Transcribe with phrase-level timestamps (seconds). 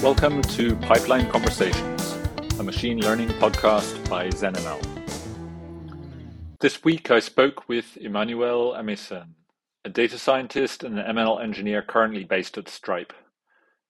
[0.00, 2.16] Welcome to Pipeline Conversations,
[2.60, 4.80] a machine learning podcast by ZenML.
[6.60, 9.30] This week I spoke with Emmanuel Ameisen,
[9.84, 13.12] a data scientist and an ML engineer currently based at Stripe.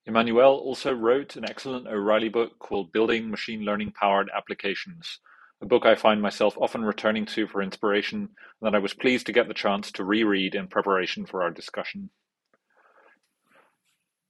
[0.07, 5.21] Emmanuel also wrote an excellent O'Reilly book called Building Machine Learning Powered Applications,
[5.61, 8.29] a book I find myself often returning to for inspiration and
[8.63, 12.09] that I was pleased to get the chance to reread in preparation for our discussion.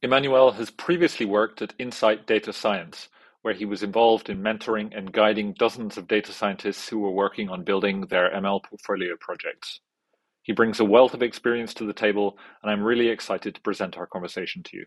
[0.00, 3.08] Emmanuel has previously worked at Insight Data Science,
[3.42, 7.48] where he was involved in mentoring and guiding dozens of data scientists who were working
[7.48, 9.80] on building their ML portfolio projects.
[10.42, 13.98] He brings a wealth of experience to the table, and I'm really excited to present
[13.98, 14.86] our conversation to you.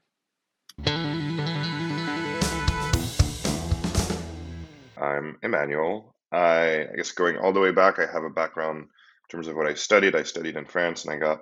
[4.96, 6.16] I'm Emmanuel.
[6.32, 8.88] I, I guess going all the way back, I have a background in
[9.30, 10.16] terms of what I studied.
[10.16, 11.42] I studied in France and I got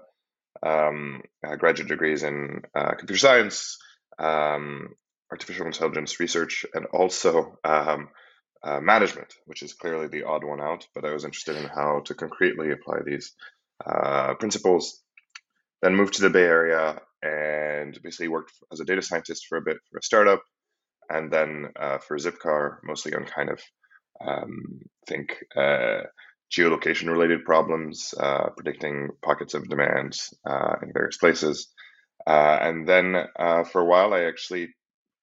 [0.63, 3.77] um, uh, graduate degrees in uh, computer science,
[4.17, 4.89] um,
[5.31, 8.09] artificial intelligence research, and also um,
[8.63, 10.85] uh, management, which is clearly the odd one out.
[10.93, 13.33] But I was interested in how to concretely apply these
[13.85, 15.01] uh, principles.
[15.81, 19.61] Then moved to the Bay Area and basically worked as a data scientist for a
[19.61, 20.41] bit for a startup,
[21.09, 23.61] and then uh, for Zipcar, mostly on kind of
[24.25, 26.01] um, think uh,
[26.51, 30.17] geolocation related problems, uh, predicting pockets of demand
[30.49, 31.67] uh, in various places.
[32.25, 34.69] Uh, and then uh, for a while, I actually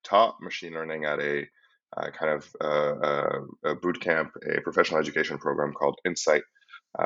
[0.03, 1.45] taught machine learning at a
[1.95, 2.47] uh, kind of
[3.63, 6.43] a boot camp, a professional education program called Insight,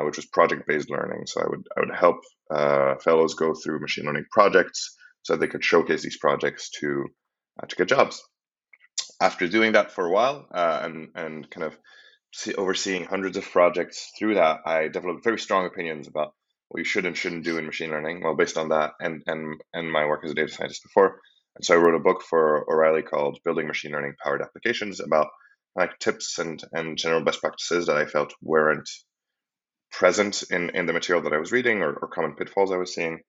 [0.02, 1.26] which was project based learning.
[1.28, 5.64] So I would I would help fellows go through machine learning projects so they could
[5.64, 7.06] showcase these projects to
[7.68, 8.24] to get jobs
[9.22, 11.78] after doing that for a while and and kind of
[12.34, 16.34] see, overseeing hundreds of projects through that, I developed very strong opinions about
[16.70, 18.24] what you should and shouldn't do in machine learning.
[18.24, 21.20] Well, based on that and and and my work as a data scientist before,
[21.56, 25.28] and so I wrote a book for O'Reilly called "Building Machine Learning Powered Applications" about
[25.76, 28.90] like tips and and general best practices that I felt weren't
[29.92, 32.94] present in in the material that I was reading or, or common pitfalls I was
[32.94, 33.22] seeing.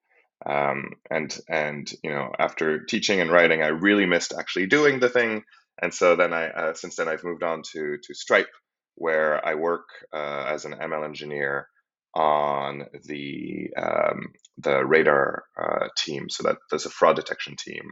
[0.47, 5.09] Um, and and you know after teaching and writing, I really missed actually doing the
[5.09, 5.43] thing.
[5.81, 8.51] And so then I uh, since then I've moved on to to Stripe,
[8.95, 11.69] where I work uh, as an ML engineer
[12.15, 16.29] on the um, the radar uh, team.
[16.29, 17.91] So that there's a fraud detection team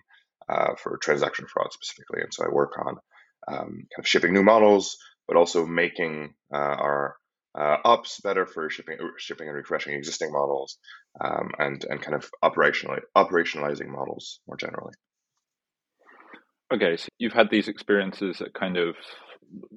[0.48, 2.96] uh, for transaction fraud specifically, and so I work on
[3.48, 4.96] um, kind of shipping new models,
[5.26, 7.16] but also making uh, our
[7.58, 10.78] uh, ops better for shipping shipping and refreshing existing models,
[11.20, 14.94] um, and and kind of operationally operationalizing models more generally.
[16.72, 18.94] Okay, so you've had these experiences at kind of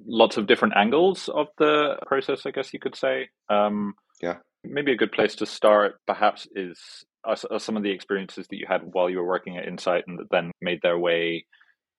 [0.06, 3.28] lots of different angles of the process, I guess you could say.
[3.48, 4.36] Um, yeah.
[4.62, 8.56] Maybe a good place to start, perhaps, is are, are some of the experiences that
[8.56, 11.44] you had while you were working at Insight and that then made their way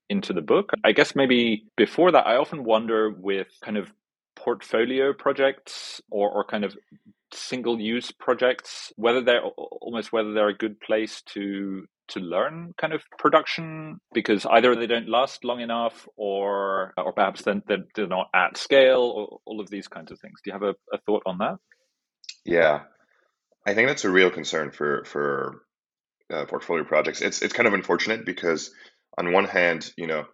[0.10, 0.72] into the book.
[0.84, 3.92] I guess maybe before that, I often wonder with kind of
[4.36, 6.76] portfolio projects or, or kind of
[7.34, 12.94] single use projects, whether they're almost whether they're a good place to to learn kind
[12.94, 18.30] of production because either they don't last long enough or or perhaps then they're, not
[18.34, 20.40] at scale or all of these kinds of things.
[20.44, 21.58] Do you have a, a thought on that?
[22.46, 22.82] Yeah,
[23.66, 25.62] I think that's a real concern for for
[26.32, 27.22] uh, portfolio projects.
[27.22, 28.72] It's it's kind of unfortunate because
[29.18, 30.26] on one hand, you know,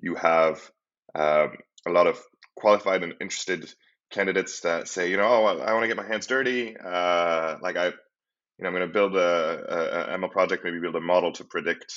[0.00, 0.70] you have
[1.14, 1.52] um,
[1.86, 2.18] a lot of
[2.56, 3.72] qualified and interested
[4.10, 6.76] candidates that say, you know, oh, I, I want to get my hands dirty.
[6.76, 7.92] Uh, like I,
[8.60, 11.32] you know, I'm going to build a, a, a ML project, maybe build a model
[11.32, 11.94] to predict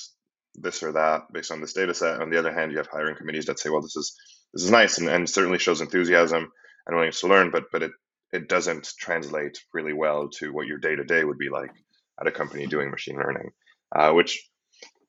[0.56, 2.22] this or that based on this data set.
[2.22, 4.16] On the other hand, you have hiring committees that say, well, this is
[4.53, 6.50] this is nice and, and certainly shows enthusiasm
[6.88, 7.91] and willingness to learn, but but it
[8.31, 11.72] it doesn't translate really well to what your day to day would be like
[12.19, 13.50] at a company doing machine learning,
[13.94, 14.47] uh, which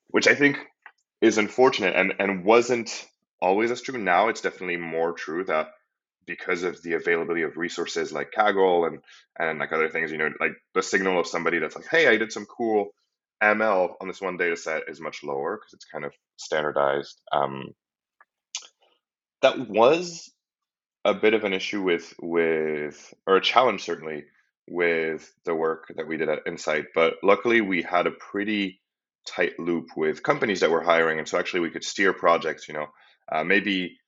[0.09, 0.59] which I think
[1.21, 3.07] is unfortunate and and wasn't
[3.41, 3.99] always as true.
[3.99, 5.69] Now it's definitely more true that
[6.27, 9.01] because of the availability of resources like Kaggle and
[9.39, 12.17] and like other things, you know, like the signal of somebody that's like, hey, I
[12.17, 12.91] did some cool
[13.43, 17.21] ML on this one data set is much lower because it's kind of standardized.
[17.33, 17.75] Um,
[19.43, 20.31] that was
[21.05, 24.25] a bit of an issue with with or a challenge certainly
[24.69, 28.81] with the work that we did at Insight, but luckily we had a pretty
[29.27, 32.69] tight loop with companies that were hiring, and so actually we could steer projects.
[32.69, 32.87] You know,
[33.31, 33.99] uh, maybe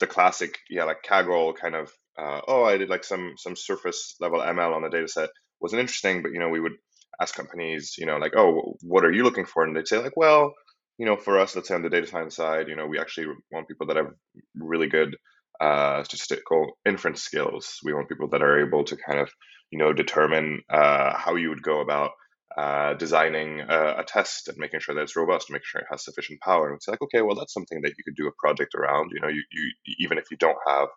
[0.00, 4.16] the classic, yeah, like Kaggle kind of, uh, oh, I did like some some surface
[4.20, 6.74] level ML on the data set wasn't interesting, but you know, we would
[7.20, 9.64] ask companies, you know, like, oh, what are you looking for?
[9.64, 10.54] And they'd say like, well,
[10.98, 13.28] you know, for us, let's say on the data science side, you know, we actually
[13.52, 14.10] want people that have
[14.54, 15.16] really good
[15.60, 17.78] uh, statistical inference skills.
[17.84, 19.30] We want people that are able to kind of,
[19.70, 22.10] you know, determine uh, how you would go about
[22.56, 26.04] uh, designing a, a, test and making sure that it's robust, making sure it has
[26.04, 26.68] sufficient power.
[26.68, 29.10] And it's like, okay, well, that's something that you could do a project around.
[29.12, 30.88] You know, you, you even if you don't have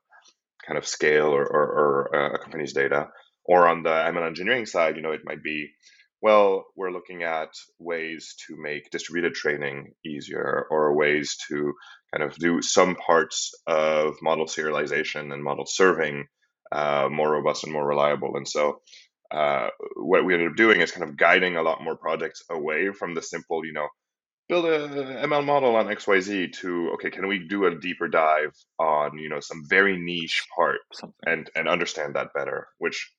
[0.65, 3.09] kind of scale or, or, or uh, a company's data,
[3.43, 5.69] or on the ML engineering side, you know, it might be,
[6.21, 11.73] well, we're looking at ways to make distributed training easier, or ways to
[12.13, 16.25] kind of do some parts of model serialization and model serving
[16.71, 18.35] uh, more robust and more reliable.
[18.35, 18.81] And so
[19.31, 22.91] uh, what we ended up doing is kind of guiding a lot more projects away
[22.91, 23.87] from the simple, you know,
[24.47, 24.87] build a
[25.27, 29.39] ML model on XYZ to okay, can we do a deeper dive on you know
[29.39, 30.79] some very niche part
[31.25, 32.67] and and understand that better?
[32.79, 33.11] Which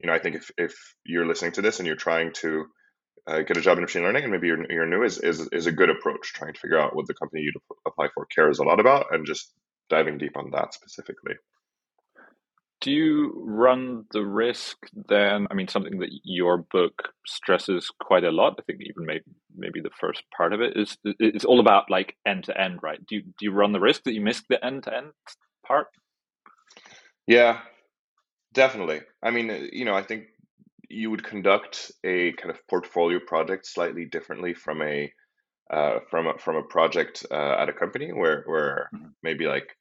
[0.00, 2.66] you know I think if if you're listening to this and you're trying to
[3.28, 5.66] uh, get a job in machine learning and maybe you're, you're new is, is is
[5.66, 6.32] a good approach.
[6.32, 7.52] Trying to figure out what the company you
[7.86, 9.52] apply for cares a lot about and just
[9.88, 11.34] diving deep on that specifically
[12.86, 14.76] do you run the risk
[15.08, 15.48] then?
[15.50, 18.54] I mean, something that your book stresses quite a lot.
[18.60, 19.24] I think even maybe
[19.56, 23.04] maybe the first part of it is it's all about like end to end, right?
[23.04, 25.08] Do you do you run the risk that you miss the end to end
[25.66, 25.88] part?
[27.26, 27.58] Yeah,
[28.54, 29.00] definitely.
[29.20, 30.26] I mean, you know, I think
[30.88, 35.12] you would conduct a kind of portfolio project slightly differently from a
[35.72, 39.08] uh, from a, from a project uh, at a company where where mm-hmm.
[39.24, 39.76] maybe like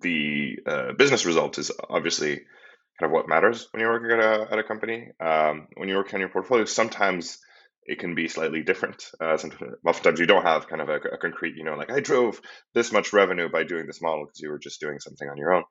[0.00, 4.52] the uh, business result is obviously kind of what matters when you're working at a,
[4.52, 5.08] at a company.
[5.20, 7.38] Um, when you're working on your portfolio, sometimes
[7.84, 9.04] it can be slightly different.
[9.20, 12.00] Uh, sometimes, oftentimes you don't have kind of a, a, concrete, you know, like I
[12.00, 12.40] drove
[12.74, 15.54] this much revenue by doing this model because you were just doing something on your
[15.54, 15.64] own.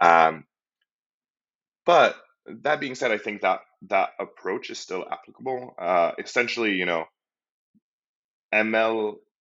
[0.00, 0.44] Um,
[1.86, 2.16] but
[2.62, 5.74] that being said, I think that that approach is still applicable.
[5.78, 7.04] Uh, essentially, you know,
[8.54, 9.14] ML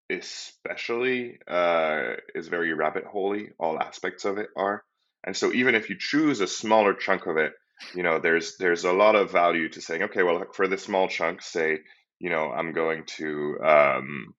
[0.10, 3.50] especially uh, is very rabbit holey.
[3.60, 4.84] All aspects of it are,
[5.24, 7.54] and so even if you choose a smaller chunk of it,
[7.94, 11.08] you know, there's there's a lot of value to saying, okay, well, for this small
[11.08, 11.80] chunk, say,
[12.20, 14.34] you know, I'm going to um,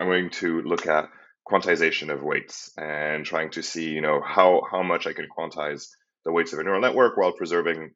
[0.00, 1.08] I'm going to look at
[1.50, 5.88] quantization of weights and trying to see, you know, how how much I can quantize
[6.24, 7.90] the weights of a neural network while preserving,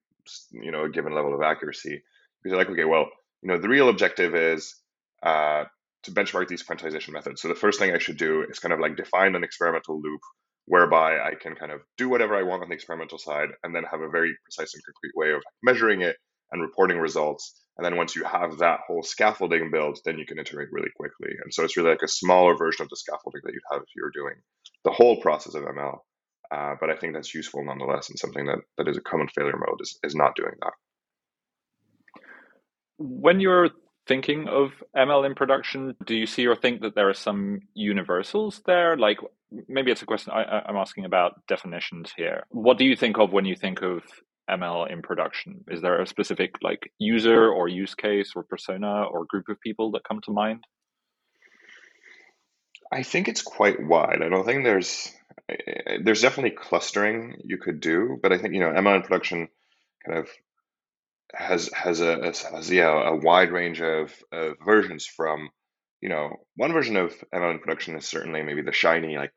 [0.51, 2.03] you know, a given level of accuracy.
[2.43, 3.06] Because like, okay, well,
[3.43, 4.75] you know, the real objective is
[5.23, 5.65] uh,
[6.05, 7.43] to benchmark these quantization methods.
[7.43, 10.21] So the first thing I should do is kind of like define an experimental loop
[10.67, 13.85] whereby I can kind of do whatever I want on the experimental side and then
[13.85, 16.17] have a very precise and concrete way of measuring it
[16.53, 17.62] and reporting results.
[17.77, 21.35] And then once you have that whole scaffolding built, then you can iterate really quickly.
[21.43, 23.89] And so it's really like a smaller version of the scaffolding that you'd have if
[23.97, 24.37] you were doing
[24.85, 25.99] the whole process of ML.
[26.51, 29.56] Uh, but I think that's useful nonetheless, and something that, that is a common failure
[29.56, 30.73] mode is, is not doing that.
[32.99, 33.71] When you're
[34.06, 35.97] thinking of ML in production?
[36.05, 38.97] Do you see or think that there are some universals there?
[38.97, 39.19] Like
[39.69, 42.45] maybe it's a question I, am asking about definitions here.
[42.51, 44.03] What do you think of when you think of
[44.51, 45.65] ML in production?
[45.69, 49.91] Is there a specific like user or use case or persona or group of people
[49.93, 50.65] that come to mind?
[52.93, 54.23] I think it's quite wide.
[54.23, 55.11] I don't think there's
[55.49, 59.03] eh, eh, there's definitely clustering you could do, but I think you know ML in
[59.03, 59.49] production
[60.06, 60.29] kind of
[61.36, 65.50] has has a has, yeah a wide range of, of versions from
[66.00, 69.32] you know one version of ML in production is certainly maybe the shiny like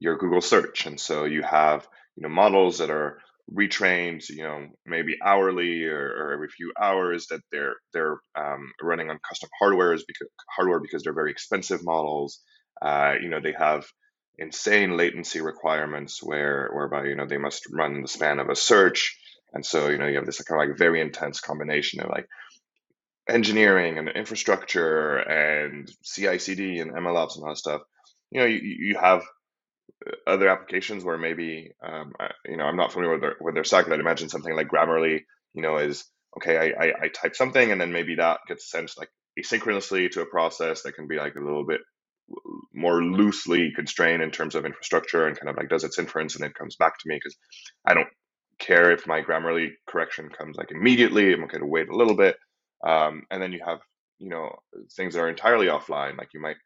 [0.00, 3.18] your Google search, and so you have you know models that are
[3.52, 9.10] retrained you know maybe hourly or, or every few hours that they're they're um, running
[9.10, 12.40] on custom hardware is because hardware because they're very expensive models.
[12.82, 13.86] Uh, you know they have
[14.38, 19.18] insane latency requirements where whereby you know they must run the span of a search
[19.52, 22.26] and so, you know, you have this kind of like very intense combination of like
[23.28, 27.82] engineering and infrastructure and CI/CD and MLOps and all that stuff.
[28.30, 29.22] You know, you, you have
[30.26, 33.64] other applications where maybe, um, I, you know, I'm not familiar with their, with their
[33.64, 35.20] stack, but I'd imagine something like Grammarly,
[35.54, 36.04] you know, is
[36.36, 36.56] okay.
[36.58, 40.26] I, I, I type something and then maybe that gets sent like asynchronously to a
[40.26, 41.80] process that can be like a little bit
[42.74, 46.44] more loosely constrained in terms of infrastructure and kind of like does its inference and
[46.44, 47.36] it comes back to me because
[47.86, 48.08] I don't
[48.62, 51.32] care if my Grammarly correction comes like immediately.
[51.34, 52.36] I'm okay to wait a little bit.
[52.86, 53.80] Um, and then you have,
[54.18, 54.50] you know,
[54.96, 56.18] things that are entirely offline.
[56.18, 56.56] Like you might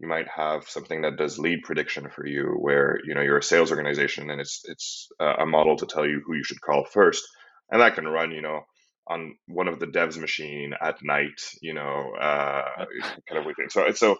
[0.00, 3.42] you might have something that does lead prediction for you, where you know you're a
[3.42, 7.24] sales organization and it's it's a model to tell you who you should call first,
[7.70, 8.60] and that can run, you know,
[9.08, 12.84] on one of the devs machine at night, you know, uh,
[13.28, 13.68] kind of waiting.
[13.70, 14.18] So so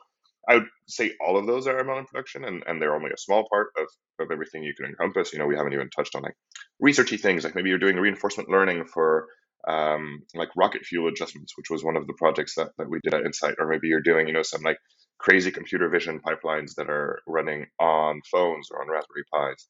[0.49, 3.19] I would say all of those are ML in production, and, and they're only a
[3.19, 3.87] small part of,
[4.21, 5.33] of everything you can encompass.
[5.33, 6.37] You know, we haven't even touched on like
[6.83, 9.27] researchy things, like maybe you're doing reinforcement learning for
[9.67, 13.15] um, like rocket fuel adjustments, which was one of the projects that, that we did
[13.15, 14.77] at Insight, or maybe you're doing, you know, some like
[15.19, 19.69] crazy computer vision pipelines that are running on phones or on Raspberry Pis.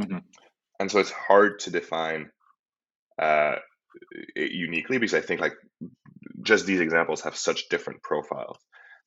[0.00, 0.18] Mm-hmm.
[0.80, 2.30] And so it's hard to define
[3.20, 3.56] uh,
[4.36, 5.54] uniquely because I think like
[6.42, 8.58] just these examples have such different profiles.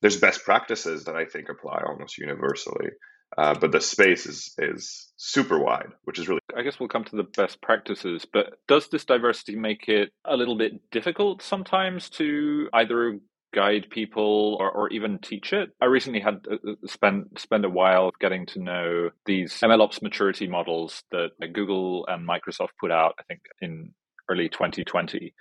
[0.02, 2.90] There's best practices that I think apply almost universally,
[3.38, 6.40] uh, but the space is is super wide, which is really.
[6.56, 10.36] I guess we'll come to the best practices, but does this diversity make it a
[10.36, 13.18] little bit difficult sometimes to either
[13.54, 15.70] guide people or, or even teach it.
[15.80, 20.48] I recently had uh, uh spent spend a while getting to know these MLOps maturity
[20.48, 23.14] models that Google and Microsoft put out.
[23.18, 23.92] I think in
[24.30, 25.34] early 2020.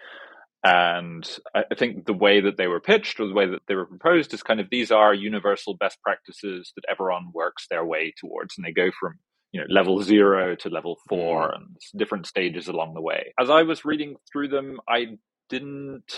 [0.63, 3.87] And I think the way that they were pitched or the way that they were
[3.87, 8.55] proposed is kind of these are universal best practices that everyone works their way towards.
[8.57, 9.19] And they go from
[9.51, 11.55] you know level zero to level four mm.
[11.55, 13.33] and different stages along the way.
[13.39, 15.17] As I was reading through them, I
[15.49, 16.11] didn't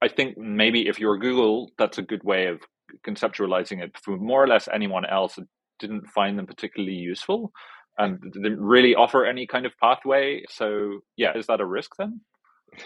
[0.00, 2.60] I think maybe if you're Google, that's a good way of
[3.06, 3.96] conceptualizing it.
[4.02, 5.38] For more or less anyone else,
[5.78, 7.52] didn't find them particularly useful
[7.96, 10.44] and didn't really offer any kind of pathway.
[10.48, 12.20] So yeah, is that a risk then?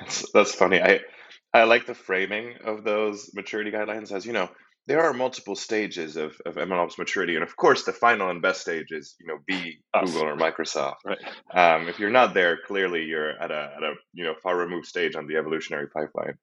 [0.01, 0.81] That's, that's funny.
[0.81, 1.01] I
[1.55, 4.49] I like the framing of those maturity guidelines as you know
[4.87, 8.61] there are multiple stages of, of MLOps maturity, and of course, the final and best
[8.61, 10.11] stage is you know be Us.
[10.13, 10.97] Google or Microsoft.
[11.05, 11.19] Right.
[11.55, 14.87] Um, if you're not there, clearly you're at a at a you know far removed
[14.87, 16.35] stage on the evolutionary pipeline.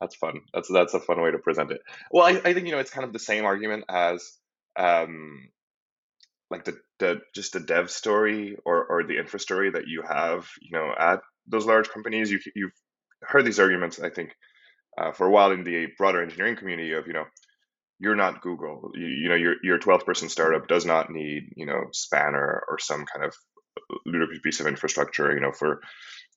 [0.00, 0.40] That's fun.
[0.52, 1.80] That's that's a fun way to present it.
[2.10, 4.28] Well, I, I think you know it's kind of the same argument as
[4.76, 5.48] um,
[6.50, 10.48] like the the just the dev story or or the infra story that you have
[10.60, 12.28] you know at those large companies.
[12.28, 12.72] You you've
[13.26, 14.34] heard these arguments, I think,
[14.98, 17.24] uh, for a while in the broader engineering community of you know
[17.98, 18.90] you're not Google.
[18.94, 22.78] You, you know your your 12 person startup does not need you know Spanner or
[22.78, 23.34] some kind of
[24.06, 25.32] ludicrous piece of infrastructure.
[25.34, 25.80] You know for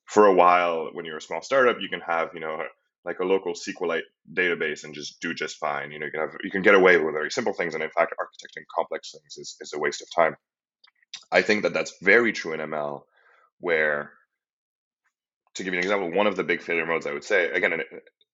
[0.06, 2.62] for a while when you're a small startup, you can have you know
[3.04, 4.02] like a local SQLite
[4.32, 5.90] database and just do just fine.
[5.90, 7.90] You know, you can have you can get away with very simple things, and in
[7.90, 10.36] fact, architecting complex things is, is a waste of time.
[11.32, 13.02] I think that that's very true in ML,
[13.60, 14.12] where
[15.58, 17.82] to give you an example, one of the big failure modes I would say again,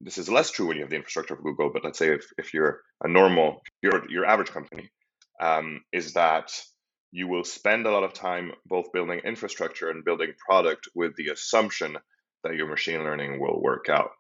[0.01, 2.27] this is less true when you have the infrastructure of Google, but let's say if,
[2.39, 4.91] if you're a normal, your your average company,
[5.41, 6.53] um, is that
[7.11, 11.29] you will spend a lot of time both building infrastructure and building product with the
[11.29, 11.97] assumption
[12.43, 14.11] that your machine learning will work out.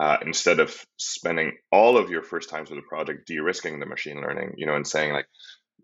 [0.00, 4.20] Uh, instead of spending all of your first times with a project de-risking the machine
[4.20, 5.26] learning, you know, and saying like,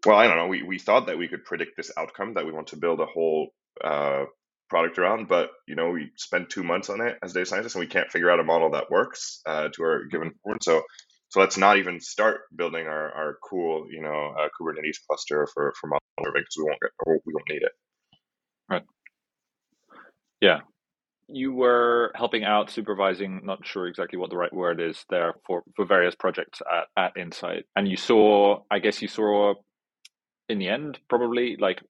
[0.06, 2.52] well, I don't know, we, we thought that we could predict this outcome that we
[2.52, 3.48] want to build a whole
[3.82, 4.24] uh,
[4.74, 7.80] product around, but you know, we spend two months on it as data scientists and
[7.80, 10.64] we can't figure out a model that works uh, to our given performance.
[10.64, 10.82] So,
[11.28, 15.72] so let's not even start building our, our cool, you know, uh, Kubernetes cluster for
[15.80, 17.72] for model because we won't get we won't need it.
[18.68, 18.82] Right.
[20.40, 20.60] Yeah,
[21.28, 25.62] you were helping out supervising not sure exactly what the right word is there for
[25.76, 29.54] for various projects at, at insight and you saw i guess you saw
[30.48, 31.82] in the end probably like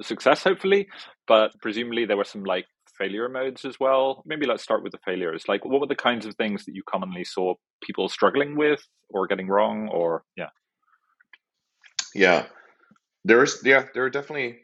[0.00, 0.86] success hopefully
[1.26, 2.64] but presumably there were some like
[2.96, 4.22] failure modes as well.
[4.26, 5.44] Maybe let's start with the failures.
[5.48, 9.26] Like what were the kinds of things that you commonly saw people struggling with or
[9.26, 10.50] getting wrong or yeah?
[12.14, 12.46] Yeah.
[13.24, 14.58] There's yeah there are definitely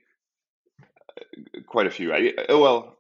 [0.81, 2.13] uh, quite a few.
[2.13, 2.97] I, oh, well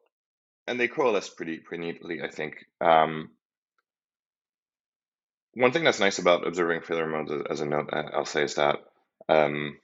[0.66, 2.56] and they coalesce pretty pretty neatly, I think.
[2.80, 3.30] Um,
[5.54, 8.54] one thing that's nice about observing failure modes, as a note, uh, I'll say, is
[8.54, 8.76] that
[9.28, 9.76] um,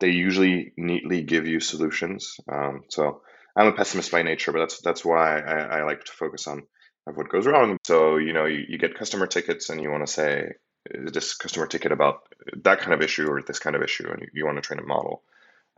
[0.00, 2.36] they usually neatly give you solutions.
[2.50, 3.22] Um, so
[3.56, 6.62] I'm a pessimist by nature, but that's that's why I, I like to focus on
[7.04, 7.76] what goes wrong.
[7.86, 10.52] So you know, you, you get customer tickets, and you want to say,
[10.90, 12.22] is this customer ticket about
[12.62, 14.80] that kind of issue or this kind of issue, and you, you want to train
[14.80, 15.22] a model.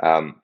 [0.03, 0.41] Um,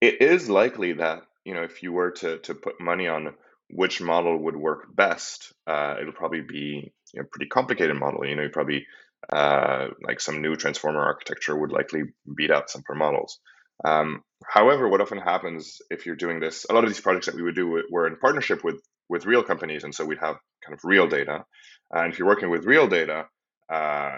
[0.00, 3.34] it is likely that you know, if you were to to put money on
[3.70, 8.26] which model would work best, uh, it'll probably be a pretty complicated model.
[8.26, 8.86] You know, you probably
[9.30, 12.02] uh, like some new transformer architecture would likely
[12.36, 13.38] beat out some per models.
[13.84, 17.34] Um, however, what often happens if you're doing this, a lot of these projects that
[17.34, 20.72] we would do were in partnership with with real companies, and so we'd have kind
[20.74, 21.44] of real data.
[21.90, 23.26] And if you're working with real data
[23.70, 24.16] uh,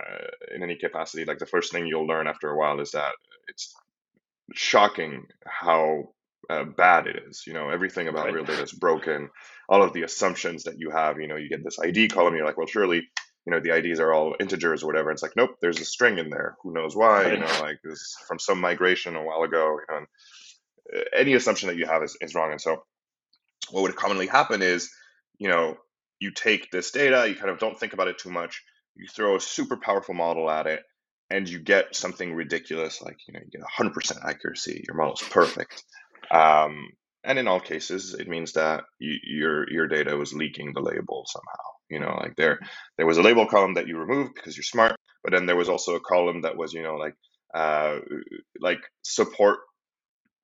[0.54, 3.12] in any capacity, like the first thing you'll learn after a while is that
[3.49, 3.75] it's
[4.52, 6.11] shocking how
[6.50, 7.44] uh, bad it is.
[7.46, 8.34] You know, everything about right.
[8.34, 9.30] real data is broken.
[9.68, 12.46] All of the assumptions that you have, you know, you get this ID column, you're
[12.46, 13.08] like, well, surely,
[13.46, 15.10] you know, the IDs are all integers or whatever.
[15.10, 16.56] It's like, nope, there's a string in there.
[16.62, 17.32] Who knows why?
[17.32, 19.78] You know, like this from some migration a while ago.
[19.88, 20.06] You know,
[20.96, 22.52] uh, any assumption that you have is, is wrong.
[22.52, 22.84] And so,
[23.70, 24.90] what would commonly happen is,
[25.38, 25.76] you know,
[26.20, 28.62] you take this data, you kind of don't think about it too much,
[28.94, 30.82] you throw a super powerful model at it,
[31.30, 35.82] and you get something ridiculous like you know you get 100% accuracy your model's perfect
[36.30, 36.88] um,
[37.24, 41.24] and in all cases, it means that you, your your data was leaking the label
[41.26, 41.70] somehow.
[41.94, 42.58] You know, like there
[42.98, 45.68] there was a label column that you removed because you're smart, but then there was
[45.68, 47.14] also a column that was you know like
[47.54, 47.98] uh,
[48.60, 49.60] like support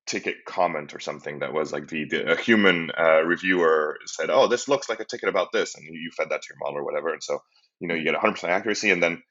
[0.06, 4.48] ticket comment or something that was like the, the a human uh, reviewer said, oh,
[4.48, 6.84] this looks like a ticket about this, and you fed that to your model or
[6.84, 7.40] whatever, and so
[7.80, 9.22] you know you get 100% accuracy and then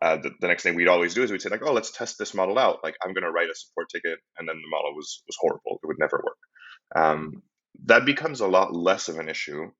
[0.00, 2.18] uh, the, the next thing we'd always do is we'd say like oh let's test
[2.18, 2.78] this model out.
[2.82, 5.78] Like i'm going to write a support ticket and then the model was was horrible.
[5.82, 6.38] It would never work.
[6.96, 7.42] Um,
[7.84, 9.70] that becomes a lot less of an issue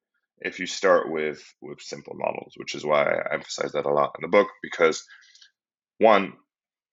[0.40, 4.14] if you start with with simple models which is why i emphasize that a lot
[4.18, 5.04] in the book because
[5.99, 6.33] one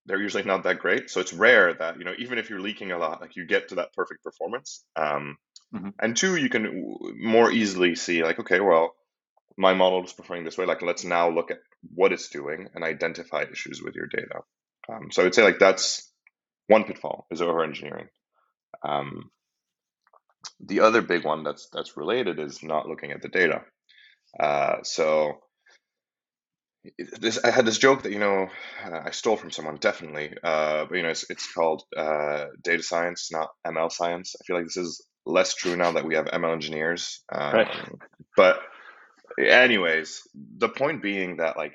[0.06, 1.10] they're usually not that great.
[1.10, 3.70] So it's rare that you know even if you're leaking a lot like you get
[3.70, 5.38] to that perfect performance um,
[5.74, 5.90] mm-hmm.
[6.00, 8.94] and two you can more easily see like okay well
[9.58, 11.60] my model is performing this way like let's now look at
[11.94, 14.42] what it's doing and identify issues with your data.
[14.88, 16.12] Um, so i would say like that's
[16.68, 18.08] one pitfall is over engineering
[18.84, 19.32] um,
[20.60, 23.62] the other big one that's that's related is not looking at the data
[24.40, 25.40] uh, so
[27.20, 28.48] this I had this joke that you know
[28.84, 33.30] I stole from someone definitely, uh, but you know it's it's called uh, data science,
[33.32, 34.36] not ML science.
[34.40, 37.24] I feel like this is less true now that we have ML engineers.
[37.32, 37.68] Um, right.
[38.38, 38.60] But
[39.40, 40.22] anyways,
[40.58, 41.74] the point being that like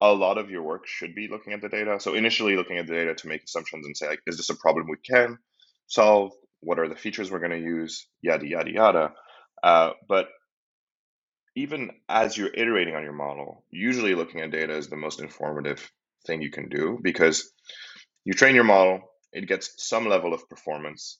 [0.00, 2.00] a lot of your work should be looking at the data.
[2.00, 4.56] So initially looking at the data to make assumptions and say like, is this a
[4.56, 5.38] problem we can
[5.86, 6.32] solve?
[6.64, 8.06] What are the features we're going to use?
[8.22, 9.12] Yada yada yada.
[9.62, 10.28] Uh, but
[11.56, 15.90] even as you're iterating on your model, usually looking at data is the most informative
[16.26, 17.52] thing you can do because
[18.24, 19.00] you train your model,
[19.32, 21.18] it gets some level of performance,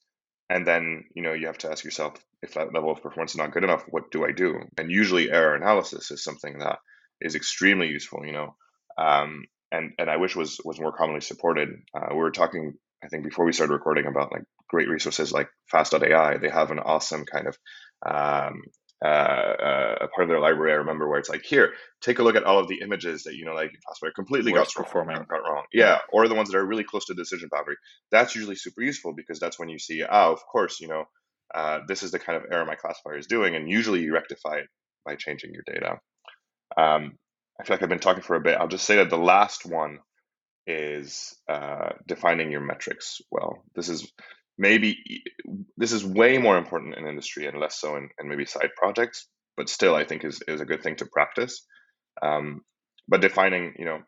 [0.50, 3.38] and then you know you have to ask yourself if that level of performance is
[3.38, 4.58] not good enough, what do I do?
[4.78, 6.78] And usually error analysis is something that
[7.20, 8.54] is extremely useful, you know,
[8.98, 11.68] um, and and I wish was was more commonly supported.
[11.94, 12.74] Uh, we were talking,
[13.04, 16.38] I think, before we started recording about like great resources like Fast.ai.
[16.38, 17.56] They have an awesome kind of
[18.04, 18.62] um,
[19.04, 20.72] uh, uh, a part of their library.
[20.72, 23.34] I remember where it's like, here, take a look at all of the images that
[23.34, 25.64] you know, like Fastware completely got performing got wrong.
[25.72, 27.76] Yeah, or the ones that are really close to decision boundary.
[28.10, 31.04] That's usually super useful because that's when you see, oh, of course, you know,
[31.54, 34.56] uh, this is the kind of error my classifier is doing, and usually you rectify
[34.56, 34.66] it
[35.04, 35.98] by changing your data.
[36.76, 37.18] Um,
[37.60, 38.56] I feel like I've been talking for a bit.
[38.58, 39.98] I'll just say that the last one
[40.66, 43.64] is uh, defining your metrics well.
[43.74, 44.10] This is
[44.58, 45.22] maybe
[45.76, 49.26] this is way more important in industry and less so in, in maybe side projects,
[49.56, 51.64] but still I think is, is a good thing to practice.
[52.22, 52.60] Um,
[53.08, 53.98] but defining, you know,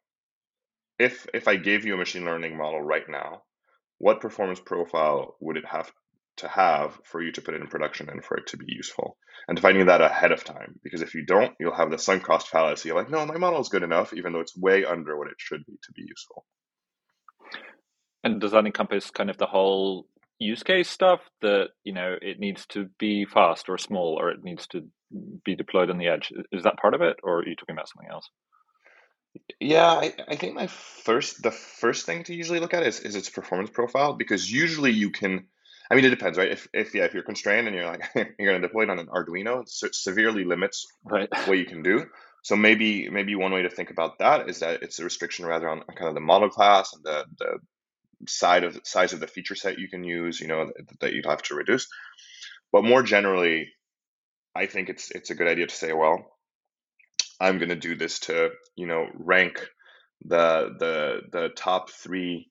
[0.99, 3.43] if if I gave you a machine learning model right now,
[3.99, 5.91] what performance profile would it have
[6.39, 9.17] to have for you to put it in production and for it to be useful?
[9.49, 12.49] And defining that ahead of time, because if you don't, you'll have the sunk cost
[12.49, 12.89] fallacy.
[12.89, 15.37] You're like, no, my model is good enough, even though it's way under what it
[15.39, 16.45] should be to be useful.
[18.25, 22.39] And does that encompass kind of the whole use case stuff that you know it
[22.39, 24.83] needs to be fast or small or it needs to
[25.45, 26.33] be deployed on the edge.
[26.53, 28.29] Is that part of it or are you talking about something else?
[29.61, 33.17] Yeah I, I think my first the first thing to usually look at is, is
[33.17, 35.47] its performance profile because usually you can
[35.91, 36.51] i mean it depends right?
[36.51, 38.99] If, if yeah if you're constrained and you're like you're going to deploy it on
[38.99, 41.29] an arduino it severely limits right.
[41.47, 42.07] what you can do.
[42.43, 45.69] So maybe maybe one way to think about that is that it's a restriction rather
[45.69, 47.59] on kind of the model class and the, the
[48.27, 51.27] side of size of the feature set you can use, you know, that, that you'd
[51.27, 51.87] have to reduce.
[52.73, 53.69] But more generally,
[54.55, 56.25] I think it's it's a good idea to say, well,
[57.41, 59.67] I'm going to do this to you know rank
[60.25, 62.51] the the the top three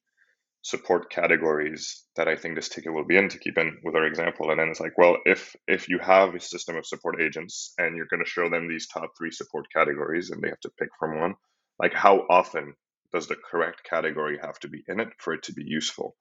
[0.61, 4.05] support categories that I think this ticket will be in to keep in with our
[4.05, 4.49] example.
[4.49, 7.95] And then it's like, well, if if you have a system of support agents and
[7.95, 10.89] you're going to show them these top three support categories and they have to pick
[10.99, 11.35] from one,
[11.79, 12.73] like how often
[13.13, 16.15] does the correct category have to be in it for it to be useful?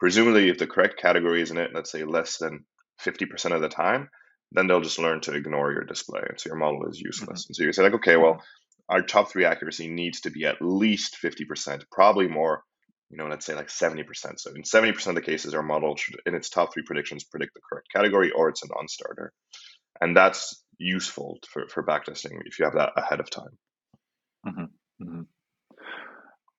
[0.00, 2.64] Presumably, if the correct category is in it, let's say less than
[3.04, 4.08] 50% of the time,
[4.52, 6.22] then they'll just learn to ignore your display.
[6.26, 7.42] And so your model is useless.
[7.42, 7.50] Mm-hmm.
[7.50, 8.42] And so you say, like, okay, well,
[8.88, 12.62] our top three accuracy needs to be at least 50%, probably more,
[13.10, 14.04] you know, let's say like 70%.
[14.38, 17.54] So in 70% of the cases, our model should, in its top three predictions, predict
[17.54, 19.32] the correct category or it's a non starter.
[20.00, 23.58] And that's useful for, for backtesting if you have that ahead of time.
[24.46, 25.04] Mm-hmm.
[25.04, 25.22] Mm-hmm.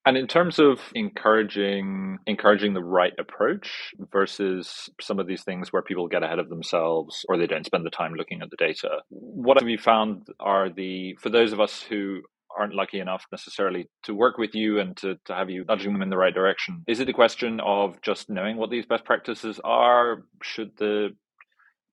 [0.09, 5.83] And in terms of encouraging encouraging the right approach versus some of these things where
[5.83, 9.03] people get ahead of themselves or they don't spend the time looking at the data,
[9.09, 12.23] what have you found are the for those of us who
[12.57, 16.01] aren't lucky enough necessarily to work with you and to, to have you nudging them
[16.01, 16.83] in the right direction.
[16.87, 20.23] Is it a question of just knowing what these best practices are?
[20.41, 21.09] Should the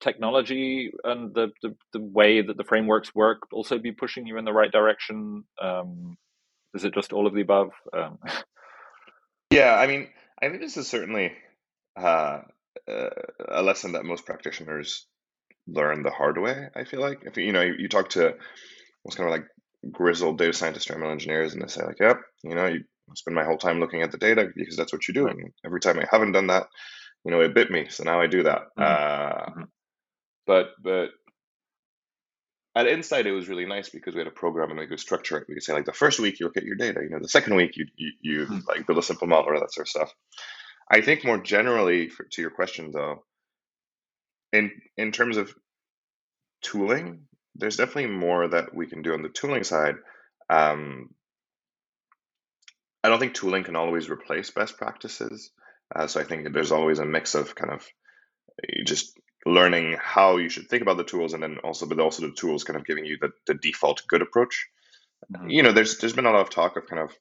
[0.01, 4.47] technology and the, the, the way that the frameworks work also be pushing you in
[4.47, 5.45] the right direction?
[5.61, 6.17] Um,
[6.77, 7.71] is it just all of the above?
[7.93, 8.19] Um,
[9.51, 10.09] yeah, I mean,
[10.41, 11.33] I think this is certainly
[11.97, 12.43] uh,
[12.89, 13.11] uh,
[13.49, 15.07] a lesson that most practitioners
[15.67, 16.69] learn the hard way.
[16.77, 18.35] I feel like if you know you, you talk to
[19.03, 19.47] what's kind of like
[19.91, 22.85] grizzled data scientists or ML engineers, and they say like, "Yep, you know, you
[23.15, 25.81] spend my whole time looking at the data because that's what you do." And every
[25.81, 26.67] time I haven't done that,
[27.25, 28.63] you know, it bit me, so now I do that.
[28.79, 28.83] Mm-hmm.
[28.83, 29.63] Uh, mm-hmm.
[30.47, 31.09] But but
[32.77, 35.39] at Insight, it was really nice because we had a program and we could structure
[35.39, 35.47] it.
[35.49, 37.29] We could say like the first week you look at your data, you know, the
[37.29, 38.59] second week you you, you mm-hmm.
[38.69, 40.13] like build a simple model or that sort of stuff.
[40.91, 43.25] I think more generally for, to your question though,
[44.53, 45.55] in in terms of
[46.61, 47.23] tooling,
[47.55, 49.95] there's definitely more that we can do on the tooling side.
[50.51, 51.15] Um,
[53.03, 55.51] I don't think tooling can always replace best practices.
[55.95, 57.87] Uh, so I think there's always a mix of kind of
[58.63, 62.27] eh, just learning how you should think about the tools, and then also, but also
[62.27, 64.69] the tools kind of giving you the, the default good approach.
[65.33, 65.49] Mm-hmm.
[65.49, 67.17] You know, there's there's been a lot of talk of kind of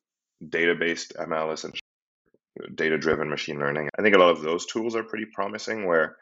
[0.48, 3.90] data based ML and data driven machine learning.
[3.98, 5.86] I think a lot of those tools are pretty promising.
[5.86, 6.18] Where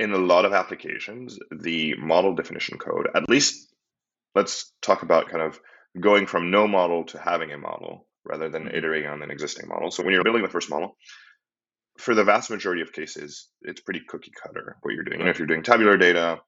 [0.00, 3.72] in a lot of applications, the model definition code, at least
[4.34, 5.60] let's talk about kind of
[5.98, 8.76] going from no model to having a model rather than mm-hmm.
[8.76, 9.90] iterating on an existing model.
[9.90, 10.96] So when you're building the first model,
[11.98, 15.20] for the vast majority of cases, it's pretty cookie cutter what you're doing.
[15.20, 16.40] You know, if you're doing tabular data,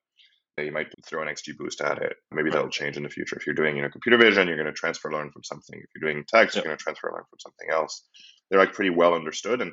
[0.58, 2.16] you might throw an XGBoost at it.
[2.32, 3.36] Maybe that'll change in the future.
[3.36, 5.78] If you're doing, you know, computer vision, you're going to transfer learn from something.
[5.78, 8.02] If you're doing text, you're going to transfer learn from something else.
[8.50, 9.72] They're like pretty well understood, and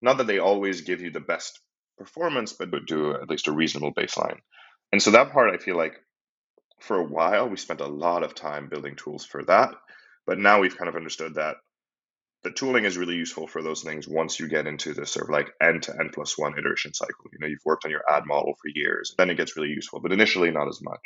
[0.00, 1.60] not that they always give you the best
[1.98, 4.38] performance, but do at least a reasonable baseline.
[4.90, 5.94] And so that part, I feel like
[6.80, 9.74] for a while, we spent a lot of time building tools for that.
[10.26, 11.56] But now we've kind of understood that
[12.44, 15.30] the tooling is really useful for those things once you get into the sort of
[15.30, 17.26] like end to n plus one iteration cycle.
[17.32, 20.00] You know, you've worked on your ad model for years, then it gets really useful,
[20.00, 21.00] but initially not as much.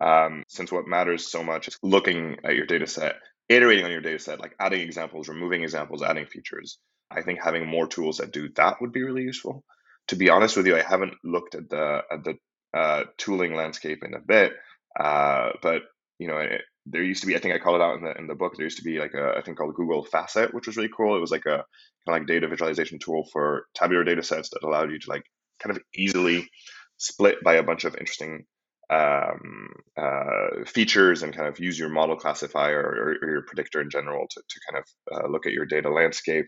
[0.00, 3.16] Um, since what matters so much is looking at your data set,
[3.48, 6.78] iterating on your data set, like adding examples, removing examples, adding features.
[7.10, 9.64] I think having more tools that do that would be really useful.
[10.08, 12.34] To be honest with you, I haven't looked at the at the
[12.76, 14.54] uh, tooling landscape in a bit,
[14.98, 15.82] uh, but
[16.18, 18.16] you know, it, there used to be, I think I call it out in the
[18.18, 18.54] in the book.
[18.56, 21.16] There used to be like a, I think called Google Facet, which was really cool.
[21.16, 21.64] It was like a
[22.06, 25.24] kind of like data visualization tool for tabular data sets that allowed you to like
[25.62, 26.48] kind of easily
[26.96, 28.44] split by a bunch of interesting
[28.90, 33.90] um, uh, features and kind of use your model classifier or, or your predictor in
[33.90, 36.46] general to, to kind of uh, look at your data landscape.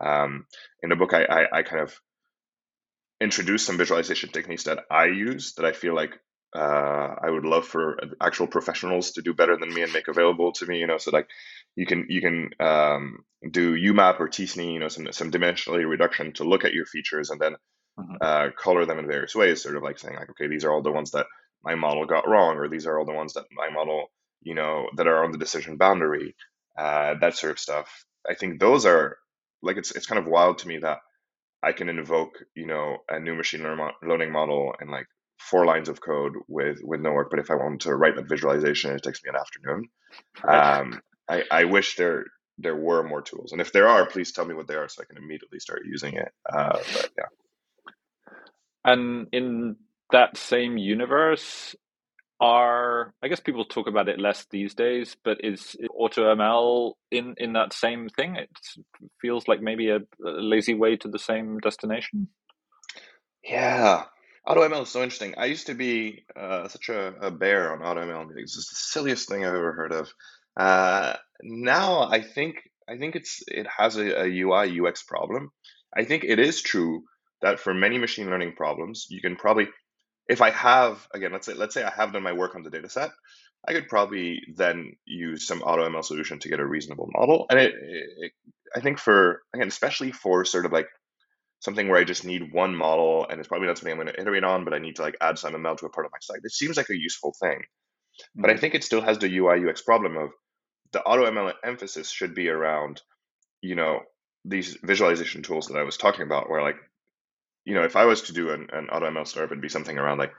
[0.00, 0.44] Um,
[0.82, 1.98] in the book, I, I, I kind of
[3.20, 6.18] introduced some visualization techniques that I use that I feel like
[6.54, 10.52] uh, I would love for actual professionals to do better than me and make available
[10.52, 10.78] to me.
[10.78, 11.28] You know, so like
[11.76, 16.32] you can you can um, do UMAP or t-SNE, you know, some some dimensionality reduction
[16.34, 17.56] to look at your features and then
[17.98, 18.14] mm-hmm.
[18.20, 19.62] uh, color them in various ways.
[19.62, 21.26] Sort of like saying like, okay, these are all the ones that
[21.62, 24.10] my model got wrong, or these are all the ones that my model,
[24.42, 26.34] you know, that are on the decision boundary.
[26.76, 28.04] Uh, that sort of stuff.
[28.28, 29.18] I think those are
[29.62, 30.98] like it's it's kind of wild to me that
[31.62, 33.64] I can invoke, you know, a new machine
[34.02, 35.06] learning model and like
[35.38, 37.28] four lines of code with with no work.
[37.30, 39.88] But if I want to write that visualization, it takes me an afternoon.
[40.46, 42.24] Um, I, I wish there
[42.58, 45.02] there were more tools, and if there are, please tell me what they are so
[45.02, 46.32] I can immediately start using it.
[46.52, 47.92] Uh, but yeah.
[48.84, 49.76] And in
[50.12, 51.74] that same universe,
[52.40, 57.34] are I guess people talk about it less these days, but is, is AutoML in
[57.36, 58.36] in that same thing?
[58.36, 58.50] It
[59.20, 62.28] feels like maybe a, a lazy way to the same destination.
[63.42, 64.04] Yeah,
[64.48, 65.34] AutoML is so interesting.
[65.36, 68.56] I used to be uh, such a, a, bear on AutoML meetings.
[68.56, 70.10] It's the silliest thing I've ever heard of.
[70.56, 75.52] Uh, now I think I think it's it has a, a UI UX problem.
[75.94, 77.04] I think it is true
[77.42, 79.68] that for many machine learning problems, you can probably,
[80.28, 82.70] if I have again, let's say let's say I have done my work on the
[82.70, 83.10] data set,
[83.66, 87.46] I could probably then use some AutoML solution to get a reasonable model.
[87.50, 88.32] And it, it
[88.74, 90.88] I think for again, especially for sort of like
[91.60, 94.20] something where I just need one model and it's probably not something I'm going to
[94.20, 96.18] iterate on, but I need to like add some ML to a part of my
[96.20, 96.40] site.
[96.44, 97.58] It seems like a useful thing.
[97.58, 98.40] Mm-hmm.
[98.40, 98.60] But I mm-hmm.
[98.60, 100.30] think it still has the UI UX problem of
[100.92, 103.02] the auto ML emphasis should be around,
[103.60, 104.00] you know,
[104.44, 106.76] these visualization tools that I was talking about, where like,
[107.64, 109.98] you know, if I was to do an, an auto ML startup, it'd be something
[109.98, 110.32] around like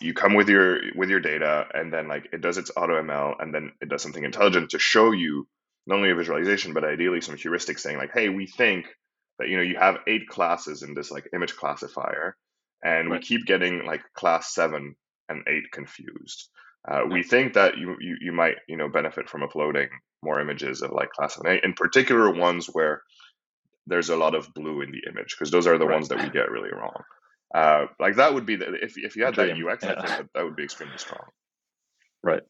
[0.00, 3.36] you come with your with your data and then like it does its auto ML
[3.40, 5.46] and then it does something intelligent to show you
[5.86, 8.86] not only a visualization, but ideally some heuristics saying like, hey, we think
[9.38, 12.36] that you know you have eight classes in this like image classifier
[12.82, 13.20] and right.
[13.20, 14.94] we keep getting like class seven
[15.28, 16.48] and eight confused.
[16.88, 19.88] Uh, we think that you, you you might you know benefit from uploading
[20.22, 23.02] more images of like class seven eight in particular ones where
[23.86, 25.94] there's a lot of blue in the image because those are the right.
[25.94, 27.02] ones that we get really wrong.
[27.54, 29.70] Uh, like that would be the, if, if you had that ux yeah.
[29.70, 31.24] i think that, that would be extremely strong.
[32.22, 32.42] Right.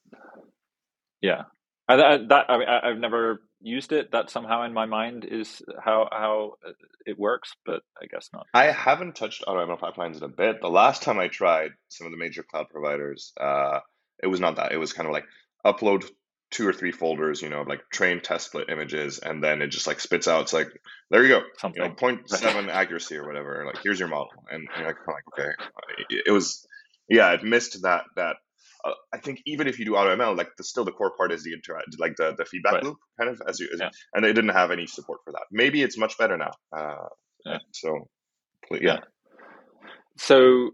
[1.20, 1.42] Yeah.
[1.87, 4.12] I, that I mean, I've never used it.
[4.12, 6.55] That somehow in my mind is how how
[7.05, 8.47] it works, but I guess not.
[8.55, 10.61] I haven't touched AutoML pipelines in a bit.
[10.61, 13.81] The last time I tried some of the major cloud providers, uh,
[14.23, 14.73] it was not that.
[14.73, 15.25] It was kind of like
[15.64, 16.05] upload
[16.53, 19.87] two or three folders, you know, like train test split images, and then it just
[19.87, 20.42] like spits out.
[20.42, 20.69] It's like
[21.11, 21.83] there you go, Something.
[21.83, 23.64] you know, 0.7 accuracy or whatever.
[23.66, 25.51] Like here's your model, and you're like, like okay,
[26.09, 26.66] it was
[27.09, 28.37] yeah, it missed that that.
[28.87, 31.42] Uh, I think even if you do AutoML, like the, still the core part is
[31.42, 32.85] the inter like the, the feedback right.
[32.85, 33.90] loop kind of as you, as, yeah.
[34.14, 35.44] and they didn't have any support for that.
[35.51, 36.53] Maybe it's much better now.
[36.77, 37.09] Uh,
[37.44, 37.59] yeah.
[37.72, 38.09] So,
[38.70, 38.79] yeah.
[38.83, 38.99] yeah.
[40.18, 40.70] So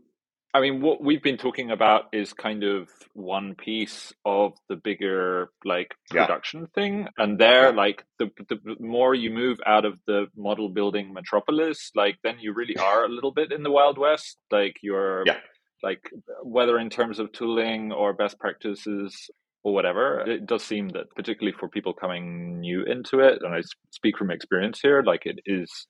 [0.55, 5.51] I mean, what we've been talking about is kind of one piece of the bigger
[5.64, 6.66] like production yeah.
[6.75, 7.77] thing, and there, yeah.
[7.77, 12.53] like the the more you move out of the model building metropolis, like then you
[12.53, 14.37] really are a little bit in the wild west.
[14.51, 15.38] Like you're, yeah.
[15.83, 16.11] Like
[16.42, 19.31] whether in terms of tooling or best practices
[19.64, 23.62] or whatever, it does seem that particularly for people coming new into it, and I
[23.90, 25.87] speak from experience here, like it is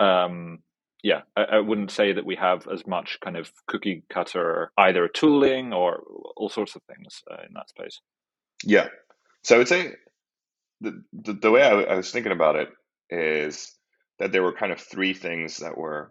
[0.00, 0.58] um
[1.02, 5.06] yeah, I, I, wouldn't say that we have as much kind of cookie cutter either
[5.06, 6.02] tooling or
[6.36, 8.00] all sorts of things uh, in that space.
[8.64, 8.88] Yeah.
[9.42, 9.92] So I would say
[10.80, 12.70] the, the, the way I, I was thinking about it
[13.08, 13.72] is
[14.18, 16.10] that there were kind of three things that were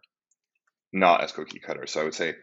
[0.93, 1.87] not as cookie cutter.
[1.87, 2.35] So I would say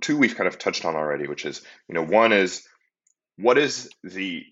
[0.00, 2.66] two we've kind of touched on already, which is, you know, one is
[3.36, 4.44] what is the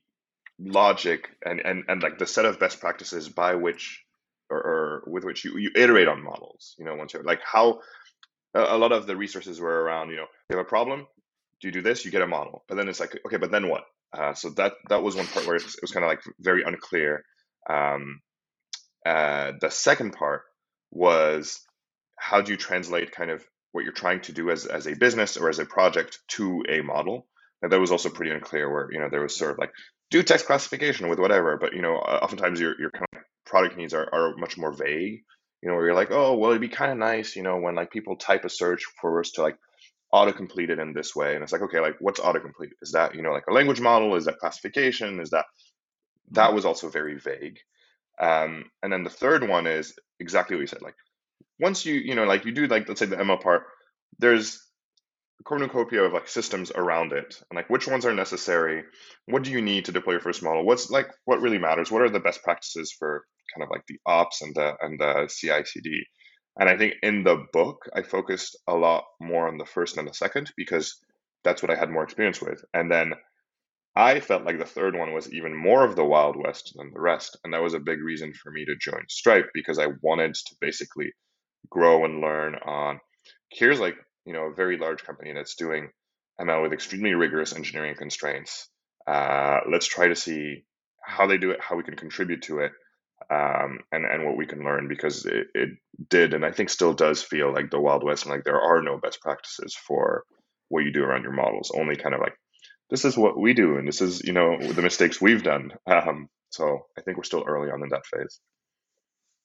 [0.59, 4.04] logic and, and, and like the set of best practices by which
[4.50, 6.74] or, or with which you, you iterate on models.
[6.78, 7.80] You know, once you're like how
[8.54, 10.11] a, lot of the resources were around.
[10.11, 11.06] You know, you have a problem,
[11.61, 12.04] do you do this?
[12.04, 13.85] You get a model, but then it's like, okay, but then what?
[14.12, 16.62] Uh, so that that was one part where it was, was kind of like very
[16.64, 17.24] unclear.
[17.68, 18.20] Um,
[19.06, 20.42] uh, the second part
[20.90, 21.61] was
[22.18, 25.37] how do you translate kind of what you're trying to do as, as a business
[25.37, 27.26] or as a project to a model.
[27.62, 29.72] And that was also pretty unclear where you know there was sort of like
[30.11, 33.92] do text classification with whatever but you know oftentimes you're, you're kind of product needs
[33.92, 35.22] are, are much more vague
[35.62, 37.74] you know where you're like oh well it'd be kind of nice you know when
[37.74, 39.59] like people type a search for us to like
[40.12, 42.72] auto-complete it in this way and it's like okay like what's autocomplete?
[42.83, 44.14] Is that you know like a language model?
[44.16, 45.20] Is that classification?
[45.20, 45.46] Is that
[46.33, 47.59] that was also very vague.
[48.20, 50.94] Um, and then the third one is exactly what you said like
[51.61, 53.62] once you you know like you do like let's say the ML part
[54.18, 54.61] there's
[55.40, 58.85] a cornucopia of like systems around it and like which ones are necessary
[59.27, 62.03] what do you need to deploy your first model what's like what really matters what
[62.03, 66.05] are the best practices for kind of like the ops and the and the CI/CD.
[66.59, 70.09] And I think in the book, I focused a lot more on the first and
[70.09, 70.99] the second because
[71.44, 72.62] that's what I had more experience with.
[72.75, 73.14] And then
[73.96, 77.01] I felt like the third one was even more of the Wild West than the
[77.01, 77.38] rest.
[77.44, 80.57] And that was a big reason for me to join Stripe because I wanted to
[80.61, 81.12] basically
[81.68, 83.01] grow and learn on
[83.51, 85.90] here's like, you know, a very large company that's doing
[86.40, 88.68] ML with extremely rigorous engineering constraints.
[89.07, 90.64] Uh, let's try to see
[91.03, 92.73] how they do it, how we can contribute to it,
[93.31, 95.70] um, and and what we can learn because it, it
[96.09, 98.83] did and I think still does feel like the Wild West and like there are
[98.83, 100.25] no best practices for
[100.68, 101.73] what you do around your models.
[101.75, 102.35] Only kind of like
[102.88, 105.73] this is what we do and this is you know the mistakes we've done.
[105.87, 108.40] Um, so I think we're still early on in that phase.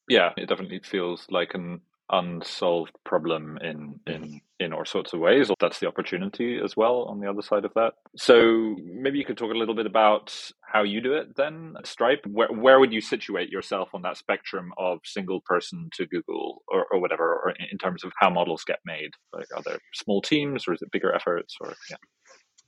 [0.09, 4.37] Yeah, it definitely feels like an unsolved problem in in mm-hmm.
[4.59, 7.73] in all sorts of ways that's the opportunity as well on the other side of
[7.73, 7.93] that.
[8.15, 12.25] So maybe you could talk a little bit about how you do it then stripe.
[12.27, 16.85] Where, where would you situate yourself on that spectrum of single person to google or,
[16.91, 19.11] or whatever or in terms of how models get made?
[19.33, 21.97] Like are there small teams or is it bigger efforts or yeah.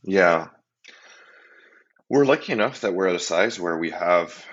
[0.04, 0.48] Yeah.
[2.10, 4.46] We're lucky enough that we're at a size where we have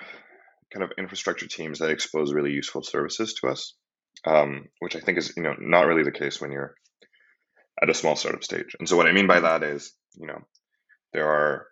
[0.73, 3.73] kind of infrastructure teams that expose really useful services to us
[4.25, 6.75] um, which I think is you know not really the case when you're
[7.81, 8.75] at a small startup stage.
[8.79, 10.39] And so what I mean by that is you know
[11.13, 11.67] there are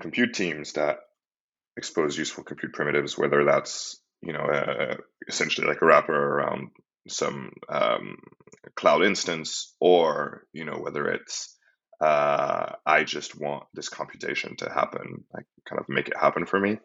[0.00, 0.98] compute teams that
[1.76, 4.96] expose useful compute primitives, whether that's you know uh,
[5.28, 6.70] essentially like a wrapper around
[7.08, 8.16] some um,
[8.74, 11.56] cloud instance, or you know whether it's
[12.00, 16.60] uh, I just want this computation to happen, like kind of make it happen for
[16.60, 16.78] me.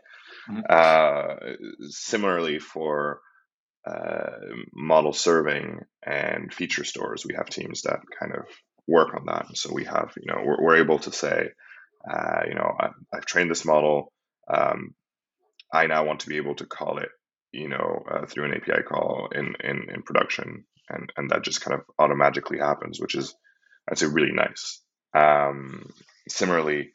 [0.49, 0.61] Mm-hmm.
[0.69, 3.21] Uh, similarly, for
[4.73, 8.45] model serving and feature stores, we have teams that kind of
[8.87, 9.45] work on that.
[9.57, 11.49] so we have, you know, we're, we're able to say,
[12.09, 14.11] uh, you know, I, have trained this model.
[14.47, 14.93] Um,
[15.73, 17.09] I now want to be able to call it,
[17.51, 20.65] you know, uh, through an API call in, in, in production.
[20.89, 23.33] And, and that just kind of automatically happens, which is,
[23.89, 24.81] I'd say, really nice.
[25.13, 25.89] Um,
[26.27, 26.91] similarly,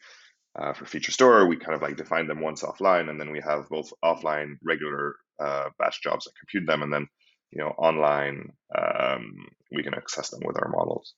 [0.59, 3.41] uh, for feature store, we kind of like define them once offline, and then we
[3.41, 7.09] have both offline regular uh, batch jobs that compute them, and then
[7.51, 11.15] you know online um, we can access them with our models.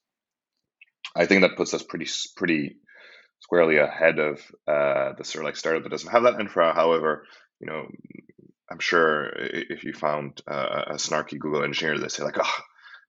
[1.17, 2.77] I think that puts us pretty pretty
[3.41, 6.75] squarely ahead of uh, the sort of like startup that doesn't have that infra.
[6.75, 7.25] However,
[7.61, 7.87] you know,
[8.71, 12.55] I'm sure if you found uh, a snarky Google engineer, they say like, oh,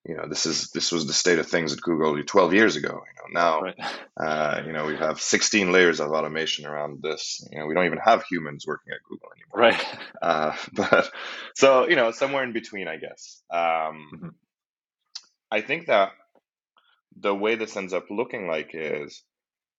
[0.10, 2.89] you know this is this was the state of things at Google 12 years ago.
[2.89, 3.76] You know now, right.
[4.17, 7.48] uh, you know we have 16 layers of automation around this.
[7.52, 9.69] You know we don't even have humans working at Google anymore.
[9.69, 9.86] Right.
[10.22, 11.10] Uh, but
[11.56, 13.41] so you know somewhere in between, I guess.
[13.50, 14.28] Um, mm-hmm.
[15.50, 16.12] I think that
[17.17, 19.24] the way this ends up looking like is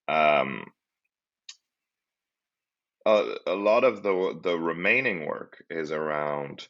[0.08, 0.64] um,
[3.04, 6.66] a, a lot of the the remaining work is around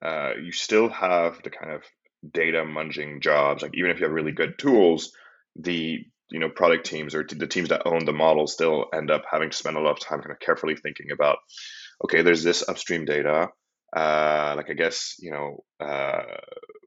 [0.00, 1.82] uh, you still have the kind of
[2.32, 5.12] data munging jobs like even if you have really good tools
[5.56, 5.98] the
[6.30, 9.50] you know product teams or the teams that own the model still end up having
[9.50, 11.38] to spend a lot of time kind of carefully thinking about
[12.04, 13.48] okay there's this upstream data
[13.96, 16.22] uh, like i guess you know uh,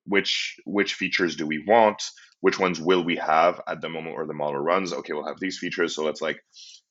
[0.06, 2.02] which which features do we want?
[2.42, 4.92] Which ones will we have at the moment where the model runs?
[4.94, 6.40] Okay we'll have these features so let's like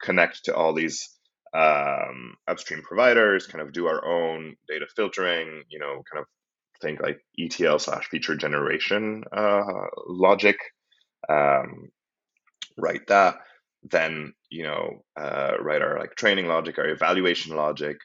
[0.03, 1.09] connect to all these
[1.55, 6.27] um, upstream providers kind of do our own data filtering you know kind of
[6.83, 9.63] think like etl slash feature generation uh,
[10.07, 10.57] logic
[11.29, 11.91] um,
[12.77, 13.37] write that
[13.91, 17.97] then you know uh, write our like training logic our evaluation logic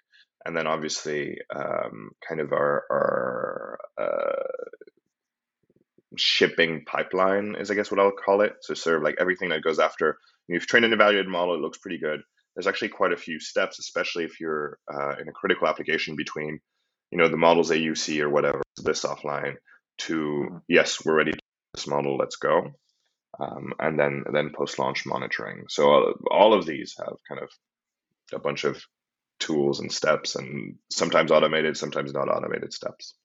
[0.46, 4.44] and then obviously um, kind of our, our uh,
[6.16, 8.54] shipping pipeline is i guess what i'll call it.
[8.62, 11.78] So sort of like everything that goes after you've trained an evaluated model it looks
[11.78, 12.22] pretty good.
[12.56, 16.60] There's actually quite a few steps especially if you're uh, in a critical application between
[17.12, 19.56] you know the models AUC or whatever this offline
[20.00, 20.58] to mm-hmm.
[20.68, 21.40] yes we're ready to
[21.74, 22.72] this model let's go
[23.40, 25.66] um, and then then post launch monitoring.
[25.70, 27.50] So all, all of these have kind of
[28.34, 28.82] a bunch of
[29.40, 33.16] tools and steps, and sometimes automated, sometimes not automated steps.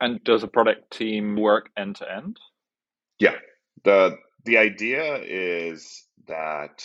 [0.00, 2.38] And does a product team work end to end?
[3.18, 3.36] Yeah.
[3.84, 6.84] the The idea is that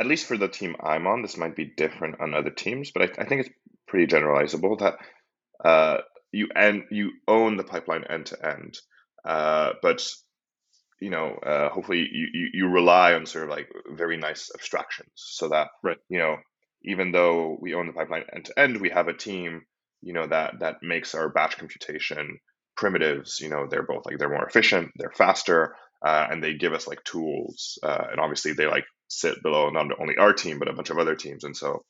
[0.00, 3.02] at least for the team I'm on, this might be different on other teams, but
[3.02, 3.50] I, I think it's
[3.88, 4.96] pretty generalizable that
[5.64, 5.98] uh,
[6.30, 8.78] you and you own the pipeline end to end,
[9.24, 10.06] uh, but
[11.00, 15.12] you know, uh, hopefully you, you, you rely on sort of like very nice abstractions
[15.14, 15.98] so that, right.
[16.08, 16.36] you know,
[16.82, 19.62] even though we own the pipeline end to end, we have a team,
[20.02, 22.38] you know, that, that makes our batch computation
[22.76, 25.74] primitives, you know, they're both like, they're more efficient, they're faster,
[26.04, 27.78] uh, and they give us like tools.
[27.82, 30.98] Uh, and obviously they like sit below not only our team, but a bunch of
[30.98, 31.44] other teams.
[31.44, 31.84] And so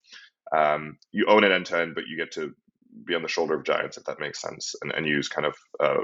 [0.56, 2.54] um, you own it end to end, but you get to
[3.04, 5.54] be on the shoulder of giants, if that makes sense, and, and use kind of
[5.82, 6.00] uh,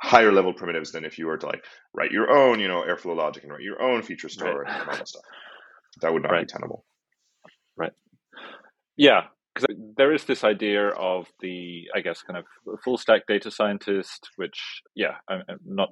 [0.00, 3.16] higher level primitives than if you were to like write your own, you know, Airflow
[3.16, 4.72] logic and write your own feature store right.
[4.80, 5.22] and all that stuff.
[6.00, 6.46] That would not right.
[6.46, 6.84] be tenable.
[7.76, 7.92] Right.
[8.96, 9.22] Yeah,
[9.54, 14.30] because there is this idea of the, I guess, kind of full stack data scientist,
[14.36, 15.90] which, yeah, I'm, not.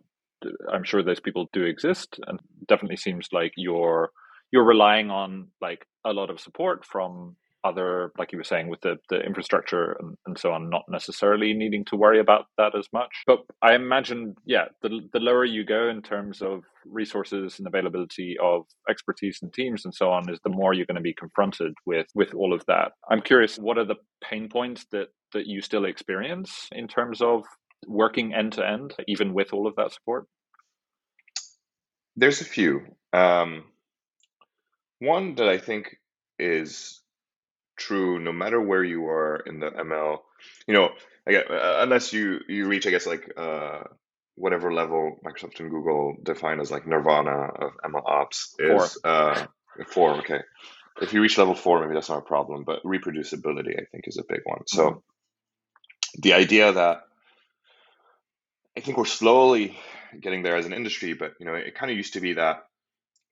[0.70, 4.10] I'm sure those people do exist, and definitely seems like you're
[4.52, 7.36] you're relying on like a lot of support from
[7.68, 11.52] other, like you were saying, with the, the infrastructure and, and so on, not necessarily
[11.52, 13.12] needing to worry about that as much.
[13.26, 18.36] But I imagine, yeah, the, the lower you go in terms of resources and availability
[18.42, 21.72] of expertise and teams and so on, is the more you're going to be confronted
[21.84, 22.92] with with all of that.
[23.10, 27.42] I'm curious, what are the pain points that that you still experience in terms of
[27.86, 30.26] working end to end, even with all of that support?
[32.16, 32.82] There's a few.
[33.12, 33.64] Um,
[35.00, 35.96] one that I think
[36.38, 37.02] is
[37.76, 40.18] true no matter where you are in the ML.
[40.66, 40.88] You know,
[41.28, 43.80] uh, unless you you reach, I guess, like uh,
[44.34, 49.10] whatever level Microsoft and Google define as like nirvana of ML ops is four.
[49.10, 49.46] Uh,
[49.88, 50.10] four.
[50.18, 50.40] Okay,
[51.00, 52.64] if you reach level four, maybe that's not a problem.
[52.64, 54.66] But reproducibility, I think, is a big one.
[54.66, 56.20] So mm-hmm.
[56.22, 57.02] the idea that
[58.76, 59.76] I think we're slowly
[60.20, 62.64] getting there as an industry, but you know, it kind of used to be that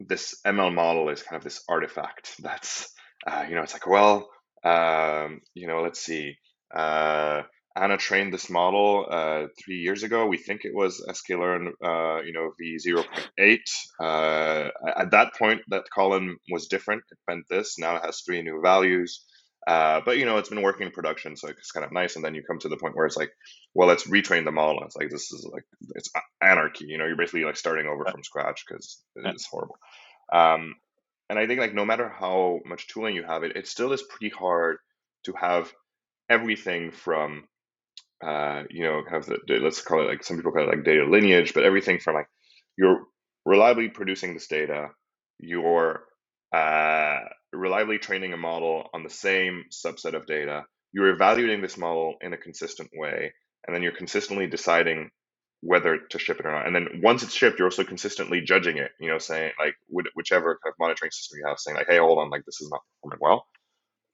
[0.01, 2.93] this ML model is kind of this artifact that's
[3.27, 4.29] uh, you know, it's like, well,
[4.65, 6.37] um, you know, let's see.
[6.75, 7.43] Uh,
[7.77, 10.27] Anna trained this model uh, three years ago.
[10.27, 13.59] We think it was sklearn, uh, you know, v0.8.
[14.01, 17.03] Uh, at that point, that column was different.
[17.11, 17.79] It meant this.
[17.79, 19.25] Now it has three new values.
[19.67, 22.17] Uh, but you know, it's been working in production, so it's kind of nice.
[22.17, 23.31] And then you come to the point where it's like,
[23.75, 24.79] well, let's retrain the model.
[24.79, 25.65] And it's like this is like
[25.97, 26.11] it's
[26.43, 26.85] anarchy.
[26.87, 29.77] You know, you're basically like starting over from scratch because it's horrible.
[30.33, 30.75] Um,
[31.35, 34.03] and I think like no matter how much tooling you have, it it still is
[34.05, 34.79] pretty hard
[35.25, 35.73] to have
[36.31, 37.45] everything from
[38.25, 41.05] uh, you know have the, let's call it like some people call it like data
[41.05, 42.29] lineage, but everything from like
[42.79, 43.05] you're
[43.45, 44.89] reliably producing this data,
[45.41, 46.05] you're
[46.53, 47.21] uh,
[47.53, 52.33] reliably training a model on the same subset of data, you're evaluating this model in
[52.33, 53.33] a consistent way,
[53.67, 55.11] and then you're consistently deciding
[55.65, 56.67] whether to ship it or not.
[56.67, 59.75] And then once it's shipped, you're also consistently judging it, you know, saying like
[60.15, 62.71] whichever kind of monitoring system you have, saying like, hey, hold on, like this is
[62.71, 63.47] not performing well.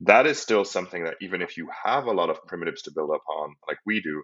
[0.03, 3.11] That is still something that even if you have a lot of primitives to build
[3.11, 4.23] upon, like we do,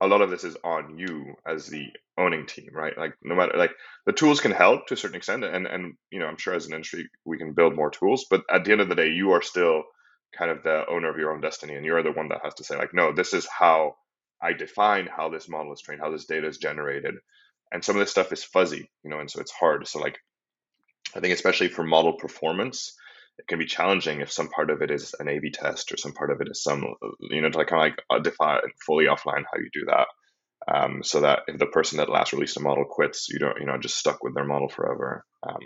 [0.00, 1.86] a lot of this is on you as the
[2.18, 2.96] owning team, right?
[2.98, 3.72] Like no matter like
[4.06, 6.66] the tools can help to a certain extent, and and you know I'm sure as
[6.66, 9.32] an industry we can build more tools, but at the end of the day, you
[9.32, 9.84] are still
[10.38, 12.64] kind of the owner of your own destiny, and you're the one that has to
[12.64, 13.94] say like, no, this is how
[14.42, 17.14] I define how this model is trained, how this data is generated,
[17.72, 19.86] and some of this stuff is fuzzy, you know, and so it's hard.
[19.86, 20.18] So like,
[21.14, 22.94] I think especially for model performance,
[23.38, 26.12] it can be challenging if some part of it is an A/B test or some
[26.12, 26.84] part of it is some,
[27.20, 30.06] you know, to like kind of like define fully offline how you do that,
[30.72, 33.66] um, so that if the person that last released a model quits, you don't, you
[33.66, 35.24] know, just stuck with their model forever.
[35.42, 35.60] Um,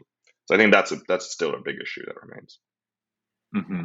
[0.46, 2.58] so I think that's a, that's still a big issue that remains.
[3.54, 3.82] Mm-hmm.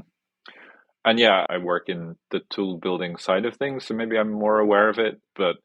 [1.06, 4.60] And yeah, I work in the tool building side of things, so maybe I'm more
[4.60, 5.58] aware of it, but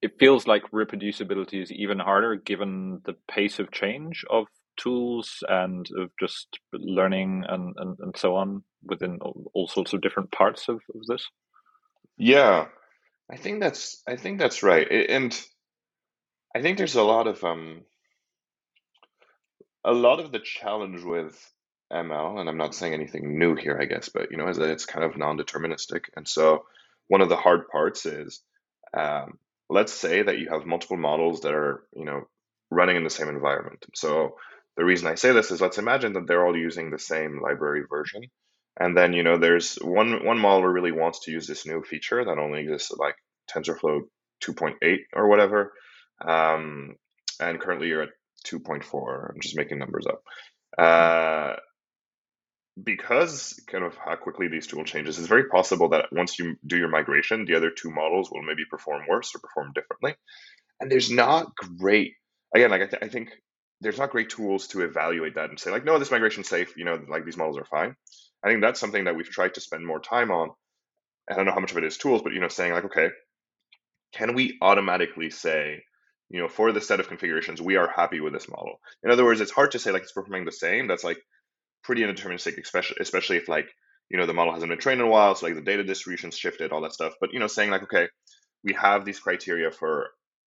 [0.00, 4.46] it feels like reproducibility is even harder given the pace of change of
[4.76, 10.30] tools and of just learning and, and, and so on within all, sorts of different
[10.32, 11.26] parts of, of this?
[12.16, 12.66] Yeah,
[13.30, 14.86] I think that's I think that's right.
[14.90, 15.38] And
[16.54, 17.82] I think there's a lot of um
[19.84, 21.38] a lot of the challenge with
[21.92, 24.70] ML, and I'm not saying anything new here, I guess, but you know, is that
[24.70, 26.04] it's kind of non-deterministic.
[26.16, 26.64] And so
[27.08, 28.42] one of the hard parts is
[28.96, 32.28] um, let's say that you have multiple models that are, you know,
[32.70, 33.84] running in the same environment.
[33.94, 34.36] So
[34.76, 37.84] the reason I say this is let's imagine that they're all using the same library
[37.88, 38.22] version.
[38.78, 42.24] And then, you know, there's one one model really wants to use this new feature
[42.24, 43.16] that only exists at like
[43.50, 44.02] TensorFlow
[44.44, 45.72] 2.8 or whatever.
[46.20, 46.96] Um,
[47.40, 48.10] and currently you're at
[48.46, 49.30] 2.4.
[49.30, 50.22] I'm just making numbers up.
[50.78, 51.56] Uh,
[52.82, 56.76] because kind of how quickly these tool changes, it's very possible that once you do
[56.76, 60.14] your migration, the other two models will maybe perform worse or perform differently.
[60.80, 62.12] And there's not great,
[62.54, 63.30] again, like I, th- I think
[63.80, 66.76] there's not great tools to evaluate that and say like, no, this migration's safe.
[66.76, 67.96] You know, like these models are fine.
[68.44, 70.50] I think that's something that we've tried to spend more time on.
[71.30, 73.08] I don't know how much of it is tools, but you know, saying like, okay,
[74.12, 75.82] can we automatically say,
[76.28, 78.80] you know, for the set of configurations, we are happy with this model.
[79.02, 80.86] In other words, it's hard to say like it's performing the same.
[80.88, 81.18] That's like
[81.86, 83.68] pretty indeterministic, especially especially if like
[84.10, 86.36] you know the model hasn't been trained in a while, so like the data distribution's
[86.36, 87.14] shifted, all that stuff.
[87.20, 88.08] But you know, saying like, okay,
[88.64, 90.08] we have these criteria for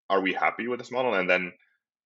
[0.09, 1.51] are we happy with this model, and then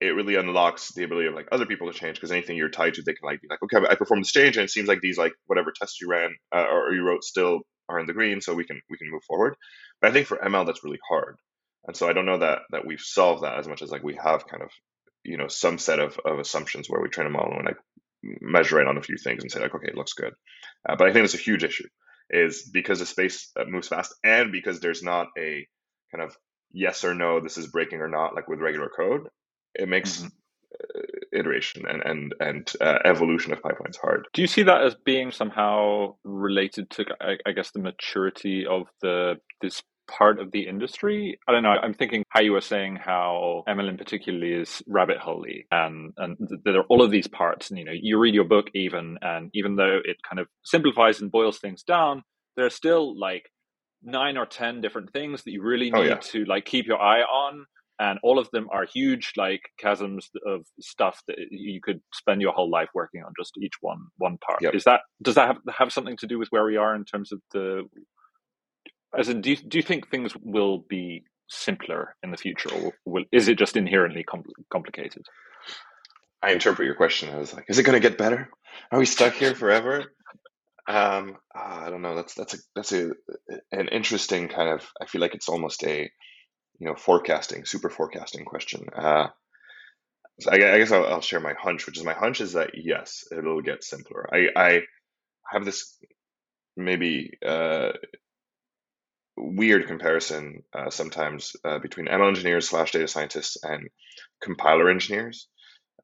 [0.01, 2.95] it really unlocks the ability of like other people to change because anything you're tied
[2.95, 4.99] to, they can like be like, okay, I performed this change, and it seems like
[5.01, 8.41] these like whatever tests you ran uh, or you wrote still are in the green,
[8.41, 9.55] so we can we can move forward.
[10.01, 11.37] But I think for ML that's really hard,
[11.87, 14.15] and so I don't know that that we've solved that as much as like we
[14.15, 14.69] have kind of
[15.23, 17.77] you know some set of, of assumptions where we train a model and like
[18.23, 20.33] measure it on a few things and say like, okay, it looks good.
[20.87, 21.87] Uh, but I think it's a huge issue
[22.29, 25.67] is because the space uh, moves fast and because there's not a
[26.13, 26.35] kind of
[26.71, 29.27] yes or no, this is breaking or not, like with regular code,
[29.75, 30.27] it makes mm-hmm.
[30.95, 31.01] Uh,
[31.33, 34.25] iteration and and and uh, evolution of pipelines hard.
[34.33, 38.87] Do you see that as being somehow related to, I, I guess, the maturity of
[39.01, 41.39] the this part of the industry.
[41.47, 41.69] I don't know.
[41.69, 46.59] I'm thinking how you were saying how ML particularly is rabbit holey um, and, and
[46.63, 47.69] there are all of these parts.
[47.69, 51.21] And, you know, you read your book even, and even though it kind of simplifies
[51.21, 52.23] and boils things down,
[52.55, 53.49] there are still like
[54.03, 56.19] nine or 10 different things that you really oh, need oh, yeah.
[56.21, 57.65] to like keep your eye on.
[57.99, 62.51] And all of them are huge, like chasms of stuff that you could spend your
[62.51, 64.59] whole life working on just each one one part.
[64.63, 64.73] Yep.
[64.73, 67.31] Is that does that have, have something to do with where we are in terms
[67.31, 67.83] of the
[69.17, 72.93] as in, do you, do you think things will be simpler in the future, or
[73.05, 74.25] will, is it just inherently
[74.71, 75.25] complicated?
[76.41, 78.49] I interpret your question as like, is it going to get better?
[78.91, 80.05] Are we stuck here forever?
[80.87, 82.15] um, ah, I don't know.
[82.15, 83.11] That's that's a that's a
[83.71, 84.85] an interesting kind of.
[85.01, 86.11] I feel like it's almost a
[86.79, 88.87] you know forecasting, super forecasting question.
[88.95, 89.27] Uh,
[90.49, 93.61] I, guess I'll, I'll, share my hunch, which is my hunch is that yes, it'll
[93.61, 94.27] get simpler.
[94.33, 94.81] I I
[95.51, 95.97] have this
[96.75, 97.91] maybe uh,
[99.41, 103.89] weird comparison uh, sometimes uh, between ML engineers slash data scientists and
[104.41, 105.47] compiler engineers.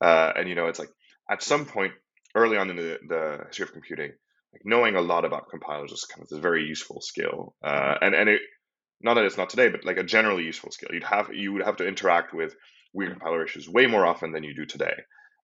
[0.01, 0.89] Uh, and you know, it's like
[1.29, 1.93] at some point
[2.35, 4.11] early on in the, the history of computing,
[4.53, 7.55] like knowing a lot about compilers is kind of a very useful skill.
[7.63, 8.41] Uh, and and it
[9.01, 10.89] not that it's not today, but like a generally useful skill.
[10.91, 12.55] You'd have you would have to interact with
[12.93, 14.95] weird compiler issues way more often than you do today.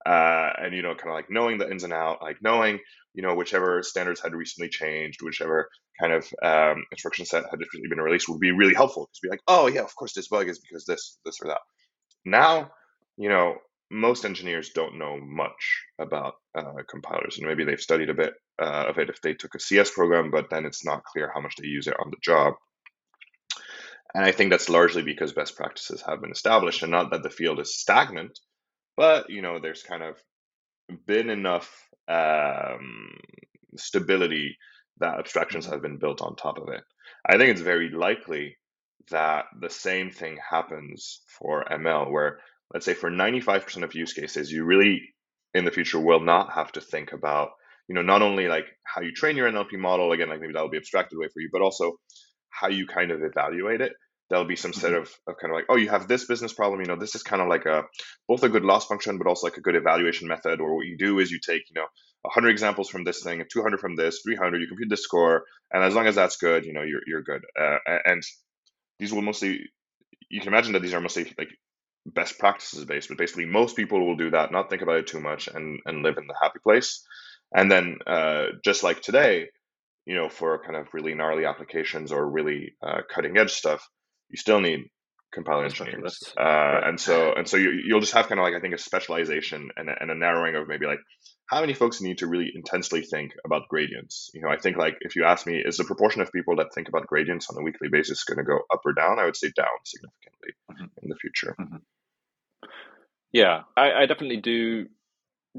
[0.05, 2.79] Uh, and you know, kind of like knowing the ins and out, like knowing
[3.13, 7.87] you know whichever standards had recently changed, whichever kind of um, instruction set had recently
[7.87, 9.09] been released would be really helpful.
[9.13, 11.61] To be like, oh yeah, of course this bug is because this, this or that.
[12.25, 12.71] Now,
[13.17, 13.55] you know,
[13.91, 18.85] most engineers don't know much about uh, compilers, and maybe they've studied a bit uh,
[18.87, 21.55] of it if they took a CS program, but then it's not clear how much
[21.57, 22.55] they use it on the job.
[24.15, 27.29] And I think that's largely because best practices have been established, and not that the
[27.29, 28.39] field is stagnant,
[28.97, 30.17] but you know, there's kind of
[31.05, 31.69] been enough
[32.07, 33.11] um,
[33.77, 34.57] stability
[34.99, 36.81] that abstractions have been built on top of it.
[37.25, 38.57] I think it's very likely
[39.11, 42.39] that the same thing happens for ML, where
[42.73, 45.01] let's say for 95% of use cases, you really
[45.53, 47.49] in the future will not have to think about,
[47.87, 50.69] you know, not only like how you train your NLP model, again, like maybe that'll
[50.69, 51.93] be abstracted away for you, but also
[52.49, 53.93] how you kind of evaluate it.
[54.29, 54.81] There'll be some Mm-hmm.
[54.81, 56.81] set of, of kind of like, oh, you have this business problem.
[56.81, 57.83] You know, this is kind of like a
[58.27, 60.59] both a good loss function, but also like a good evaluation method.
[60.61, 61.87] Or what you do is you take, you know,
[62.23, 64.61] 100 examples from this thing, 200 from this, 300.
[64.61, 67.43] You compute the score, and as long as that's good, you know, you're you're good.
[67.59, 68.23] Uh, and
[68.99, 69.61] these will mostly,
[70.29, 71.49] you can imagine that these are mostly like
[72.05, 75.21] best practices based, but basically most people will do that, not think about it too
[75.21, 77.05] much, and and live in the happy place.
[77.55, 79.47] And then uh, just like today,
[80.05, 83.87] you know, for kind of really gnarly applications or really uh, cutting edge stuff,
[84.33, 84.89] you still need
[85.31, 86.33] compiler engineers.
[86.37, 86.87] Uh, right.
[86.89, 89.69] And so and so you, you'll just have kind of like I think a specialization
[89.77, 90.99] and a, and a narrowing of maybe like
[91.49, 94.31] how many folks need to really intensely think about gradients.
[94.33, 96.73] You know, I think like if you ask me, is the proportion of people that
[96.73, 99.19] think about gradients on a weekly basis going to go up or down?
[99.19, 100.85] I would say down significantly mm-hmm.
[101.03, 101.55] in the future.
[101.59, 101.77] Mm-hmm.
[103.31, 104.87] Yeah, I, I definitely do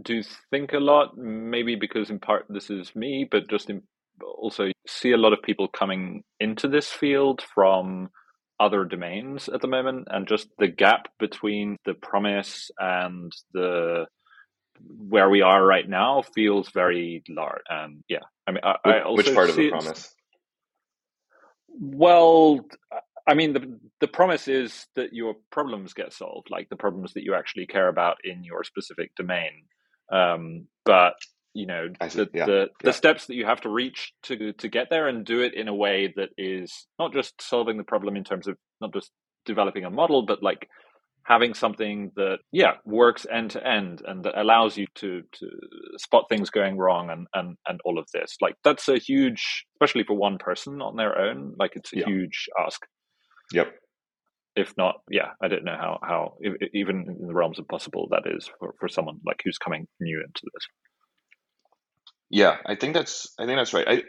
[0.03, 1.17] do think a lot.
[1.17, 3.83] Maybe because in part this is me, but just in
[4.23, 8.11] also see a lot of people coming into this field from
[8.65, 14.07] other domains at the moment and just the gap between the promise and the
[15.09, 19.01] where we are right now feels very large and yeah i mean I, which, I
[19.03, 20.15] also which part of the promise?
[21.69, 22.65] Well
[23.29, 27.23] i mean the the promise is that your problems get solved like the problems that
[27.23, 29.65] you actually care about in your specific domain
[30.13, 31.15] um, but
[31.55, 32.85] you know the yeah, the, yeah.
[32.85, 35.69] the steps that you have to reach to to get there and do it in
[35.69, 39.13] a way that is not just solving the problem in terms of not just
[39.47, 40.69] developing a model but like
[41.27, 45.47] having something that yeah works end to end and that allows you to to
[45.99, 50.05] spot things going wrong and and and all of this like that's a huge especially
[50.05, 52.07] for one person on their own like it's a Yeah.
[52.07, 52.81] huge ask
[53.53, 53.75] Yep.
[54.57, 58.09] if not yeah i don't know how how if, even in the realms of possible
[58.11, 60.67] that is for, for someone like who's coming new into this
[62.31, 63.87] Yeah, I think that's I think that's right.
[63.87, 64.03] I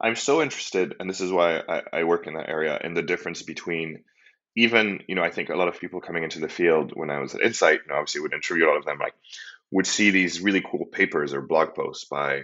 [0.00, 3.02] I'm so interested, and this is why I, I work in that area, in the
[3.02, 4.04] difference between
[4.56, 7.20] even, you know, I think a lot of people coming into the field when I
[7.20, 9.14] was at Insight, you know, obviously would interview a lot of them, like
[9.70, 12.42] would see these really cool papers or blog posts by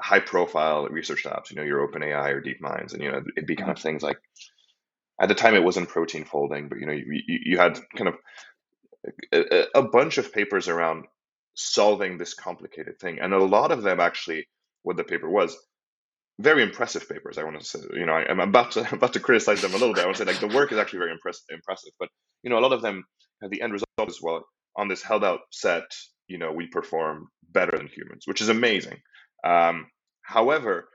[0.00, 3.46] high profile research labs, you know, your OpenAI or Deep DeepMinds, and you know, it'd
[3.46, 3.82] be kind of mm-hmm.
[3.82, 4.18] things like
[5.20, 8.08] at the time it wasn't protein folding, but you know, you, you, you had kind
[8.08, 8.14] of
[9.32, 11.04] a, a bunch of papers around
[11.60, 14.46] solving this complicated thing, and a lot of them actually,
[14.82, 15.56] what the paper was,
[16.38, 17.38] very impressive papers.
[17.38, 19.78] I want to say, you know, I, am about to about to criticize them a
[19.78, 20.02] little bit.
[20.02, 22.08] I want to say like the work is actually very impress, impressive, but
[22.42, 23.04] you know, a lot of them,
[23.48, 24.44] the end result is well
[24.76, 25.84] on this held out set,
[26.28, 28.98] you know, we perform better than humans, which is amazing.
[29.44, 29.86] Um,
[30.22, 30.88] however,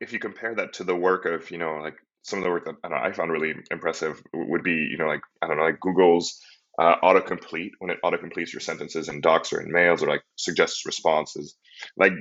[0.00, 2.64] if you compare that to the work of, you know, like some of the work
[2.66, 5.64] that I, know, I found really impressive would be, you know, like I don't know,
[5.64, 6.40] like Google's
[6.78, 10.86] uh, autocomplete when it autocompletes your sentences in docs or in mails or like suggests
[10.86, 11.56] responses.
[11.96, 12.12] Like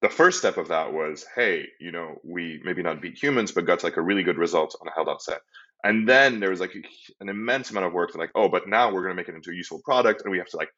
[0.00, 3.66] the first step of that was, hey, you know, we maybe not beat humans, but
[3.66, 5.40] got like a really good result on a held out set.
[5.84, 6.74] And then there was like
[7.20, 9.34] an immense amount of work to like, oh, but now we're going to make it
[9.34, 10.70] into a useful product, and we have to like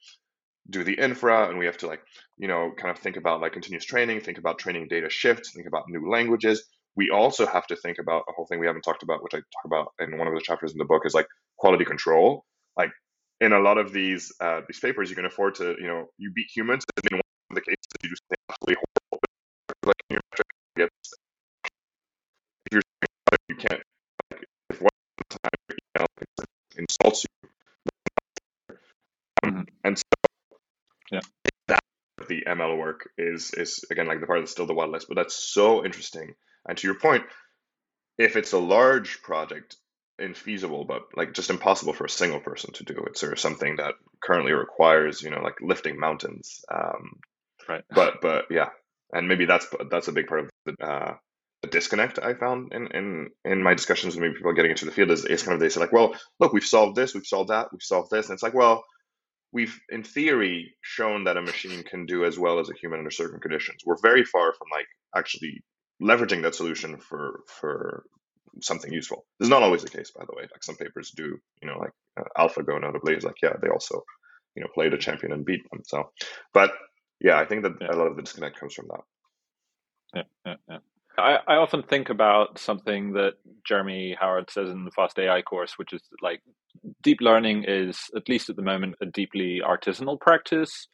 [0.71, 2.01] do the infra, and we have to like,
[2.39, 5.69] you know, kind of think about like continuous training, think about training data shifts, think
[5.69, 6.67] about new languages.
[6.97, 9.39] We also have to think about a whole thing we haven't talked about, which I
[9.39, 11.27] talk about in one of the chapters in the book, is like
[11.59, 12.45] quality control.
[12.77, 12.93] Like
[13.41, 16.31] in a lot of these uh, these papers, you can afford to, you know, you
[16.33, 18.77] beat humans, and in one of the cases, you do something absolutely
[19.11, 19.21] horrible.
[19.87, 21.15] Like your metric gets,
[22.67, 22.83] if you're
[23.49, 23.83] you can't
[24.33, 24.91] like if one
[25.31, 26.07] time your email
[26.77, 27.29] insults you,
[29.45, 29.69] um, Mhm.
[29.85, 30.05] and so
[31.13, 31.21] Yeah.
[31.69, 31.81] that
[32.29, 35.17] the ML work is is again like the part that's still the wild west, but
[35.17, 36.35] that's so interesting.
[36.69, 37.25] And to your point,
[38.19, 39.77] if it's a large project,
[40.21, 43.05] infeasible, but like just impossible for a single person to do.
[43.07, 46.65] It's sort of something that currently requires, you know, like lifting mountains.
[46.73, 47.21] Um,
[47.69, 48.69] right but but yeah,
[49.13, 51.15] and maybe that's that's a big part of the, uh,
[51.63, 54.93] the disconnect I found in, in in my discussions with maybe people getting into the
[54.93, 57.51] field is, is kind of they say like, well, look, we've solved this, we've solved
[57.51, 58.85] that, we've solved this, and it's like, well,
[59.53, 63.11] we've in theory shown that a machine can do as well as a human under
[63.11, 63.83] certain conditions.
[63.85, 64.87] We're very far from like
[65.17, 65.63] actually
[66.03, 68.05] leveraging that solution for for
[68.63, 69.27] something useful.
[69.41, 70.45] This is not always the case, by the way.
[70.45, 74.03] Like some papers do, you know, like uh, AlphaGo notably is like, yeah, they also,
[74.57, 75.83] you know, played a champion and beat them.
[75.87, 76.11] So,
[76.55, 76.73] but
[77.21, 77.89] yeah, I think that Yeah.
[77.91, 79.01] a lot of the disconnect comes from that.
[80.15, 80.79] yeah, yeah, yeah.
[81.19, 83.35] I, I often think about something that
[83.67, 86.43] Jeremy Howard says in the Fast AI course, which is like
[87.03, 90.89] deep learning is, at least at the moment, a deeply artisanal practice.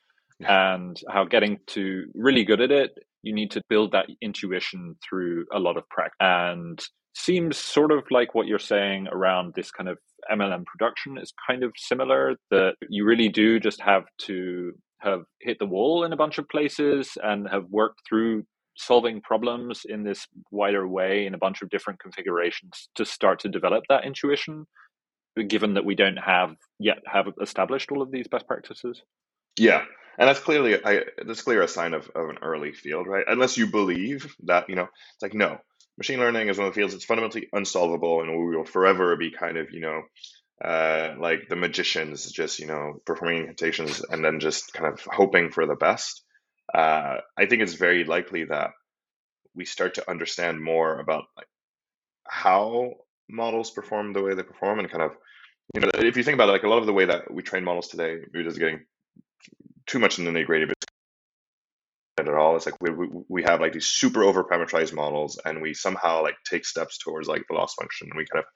[0.47, 2.93] And how getting to really good at it,
[3.23, 6.17] you need to build that intuition through a lot of practice.
[6.21, 6.81] And
[7.15, 9.99] seems sort of like what you're saying around this kind of
[10.31, 15.23] ML in production is kind of similar, that you really do just have to have
[15.41, 18.45] hit the wall in a bunch of places and have worked through
[18.77, 23.49] solving problems in this wider way in a bunch of different configurations to start to
[23.49, 24.67] develop that intuition
[25.49, 29.03] given that we don't have yet have established all of these best practices.
[29.59, 29.85] Yeah
[30.21, 33.25] and that's clearly I, that's clear a sign of, of an early field right?
[33.27, 35.59] Unless you believe that you know it's like no
[36.01, 39.31] machine learning is one of the fields that's fundamentally unsolvable and we will forever be
[39.31, 40.03] kind of you know
[40.65, 45.51] uh, like the magicians just you know performing incantations and then just kind of hoping
[45.51, 46.23] for the best.
[46.73, 48.71] Uh, i think it's very likely that
[49.55, 51.49] we start to understand more about like
[52.27, 52.93] how
[53.29, 55.13] models perform the way they perform and kind of
[55.75, 57.43] you know if you think about it like a lot of the way that we
[57.43, 58.81] train models today maybe just getting
[59.87, 60.90] too much in the nitty gritty at
[62.41, 65.75] all it's like we, we, we have like these super over parameterized models and we
[65.75, 68.09] somehow like take steps towards like the loss function.
[68.11, 68.51] And we kind of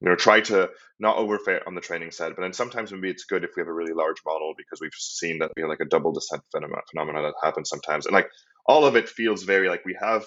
[0.00, 3.24] you know try to not overfit on the training side but then sometimes maybe it's
[3.24, 5.80] good if we have a really large model because we've seen that we have like
[5.80, 8.06] a double descent phenomena that happens sometimes.
[8.06, 8.28] And like
[8.66, 10.24] all of it feels very like we have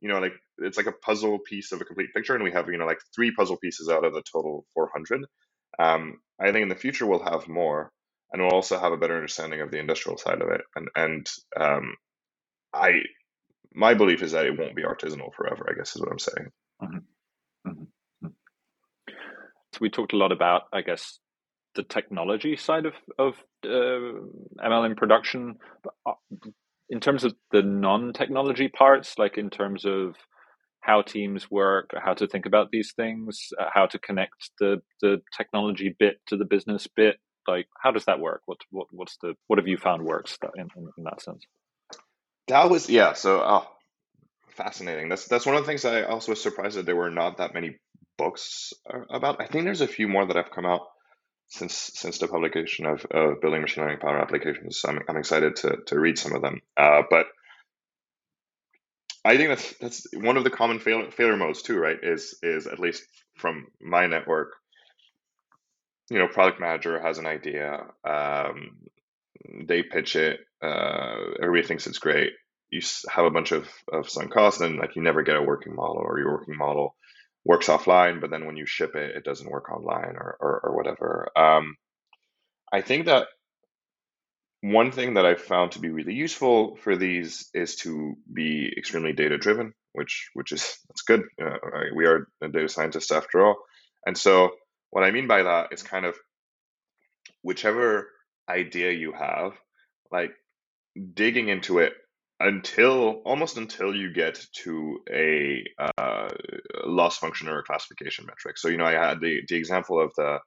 [0.00, 2.68] you know like it's like a puzzle piece of a complete picture and we have
[2.68, 5.26] you know like three puzzle pieces out of the total 400
[5.78, 7.92] um, i think in the future we'll have more
[8.32, 10.60] and we'll also have a better understanding of the industrial side of it.
[10.76, 11.26] And and
[11.56, 11.94] um,
[12.74, 13.00] i
[13.74, 16.50] my belief is that it won't be artisanal forever i guess is what i'm saying
[16.82, 16.98] mm-hmm.
[17.66, 17.84] Mm-hmm.
[19.72, 21.18] So we talked a lot about, I guess,
[21.74, 24.18] the technology side of of uh,
[24.64, 25.56] ML in production.
[26.04, 26.12] Uh,
[26.88, 30.16] in terms of the non-technology parts, like in terms of
[30.80, 35.20] how teams work, how to think about these things, uh, how to connect the the
[35.36, 38.42] technology bit to the business bit, like how does that work?
[38.46, 41.44] What what what's the what have you found works in, in, in that sense?
[42.50, 43.12] That was yeah.
[43.12, 43.66] So oh,
[44.56, 45.08] fascinating.
[45.08, 47.54] That's that's one of the things I also was surprised that there were not that
[47.54, 47.76] many
[48.18, 48.72] books
[49.08, 49.40] about.
[49.40, 50.82] I think there's a few more that have come out
[51.48, 54.82] since since the publication of, of building machine learning power applications.
[54.86, 56.60] I'm, I'm excited to to read some of them.
[56.76, 57.26] Uh, but
[59.24, 61.98] I think that's that's one of the common failure, failure modes too, right?
[62.02, 63.04] Is is at least
[63.36, 64.54] from my network.
[66.10, 67.84] You know, product manager has an idea.
[68.04, 68.78] Um,
[69.66, 70.40] they pitch it.
[70.62, 72.32] Uh, everybody thinks it's great.
[72.70, 75.74] You have a bunch of of sunk costs, and like you never get a working
[75.74, 76.94] model, or your working model
[77.44, 80.76] works offline, but then when you ship it, it doesn't work online or, or, or
[80.76, 81.30] whatever.
[81.36, 81.76] Um,
[82.72, 83.28] I think that
[84.60, 89.12] one thing that I've found to be really useful for these is to be extremely
[89.14, 91.22] data driven, which which is that's good.
[91.42, 91.56] Uh,
[91.94, 93.56] we are data scientists after all,
[94.06, 94.50] and so
[94.90, 96.16] what I mean by that is kind of
[97.42, 98.08] whichever
[98.50, 99.52] idea you have,
[100.10, 100.32] like
[101.14, 101.92] digging into it
[102.40, 106.28] until almost until you get to a uh,
[106.84, 108.58] loss function or a classification metric.
[108.58, 110.38] So you know, I had the the example of the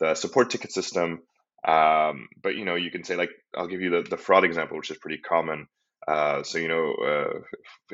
[0.00, 1.20] the support ticket system,
[1.66, 4.76] um, but you know, you can say like I'll give you the the fraud example,
[4.76, 5.66] which is pretty common.
[6.08, 7.38] Uh, so you know, uh,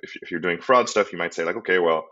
[0.02, 2.06] if if you're doing fraud stuff, you might say like, okay, well,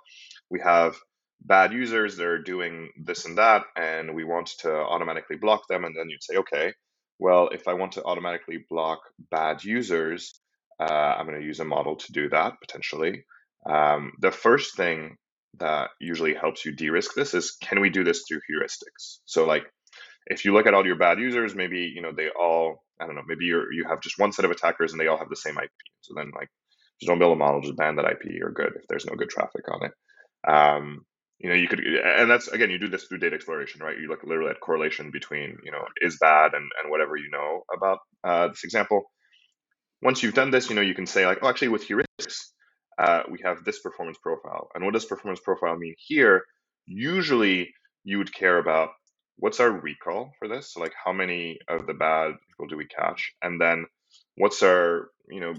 [0.51, 0.96] we have
[1.40, 5.84] bad users that are doing this and that, and we want to automatically block them,
[5.84, 6.72] and then you'd say, okay,
[7.19, 9.01] well, if I want to automatically block
[9.31, 10.41] bad users,
[10.81, 10.85] uh,
[11.19, 13.25] I'm going to use a model to do that potentially.
[13.69, 15.16] Um, the first thing
[15.59, 19.19] that usually helps you de-risk this is can we do this through heuristics?
[19.25, 19.64] So like
[20.27, 23.16] if you look at all your bad users, maybe you know they all I don't
[23.16, 25.37] know maybe you you have just one set of attackers and they all have the
[25.37, 25.71] same IP.
[26.03, 26.49] So then like
[27.01, 28.27] just don't build a model, just ban that IP.
[28.27, 29.93] You're good if there's no good traffic on it.
[30.51, 31.05] Um,
[31.39, 34.09] you know you could and that's again you do this through data exploration right you
[34.09, 37.99] look literally at correlation between you know is bad and, and whatever you know about
[38.24, 39.05] uh, this example
[40.03, 42.39] once you've done this, you know, you can say like, oh, actually with heuristics,
[42.99, 44.68] uh, we have this performance profile.
[44.74, 46.43] And what does performance profile mean here?
[46.86, 47.72] Usually
[48.05, 48.91] you would care about
[49.39, 50.72] what's our recall for this?
[50.72, 53.32] So like how many of the bad people do we catch?
[53.43, 53.86] And then
[54.36, 55.55] what's our, you know,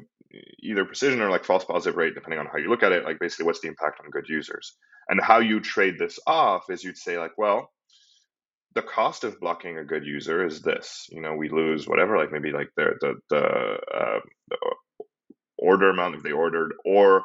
[0.61, 3.19] either precision or like false positive rate, depending on how you look at it, like
[3.19, 4.75] basically what's the impact on good users.
[5.07, 7.71] And how you trade this off is you'd say like, well,
[8.75, 11.07] the cost of blocking a good user is this.
[11.09, 14.19] You know, we lose whatever, like maybe like the the the, uh,
[14.49, 14.57] the
[15.57, 17.23] order amount if they ordered, or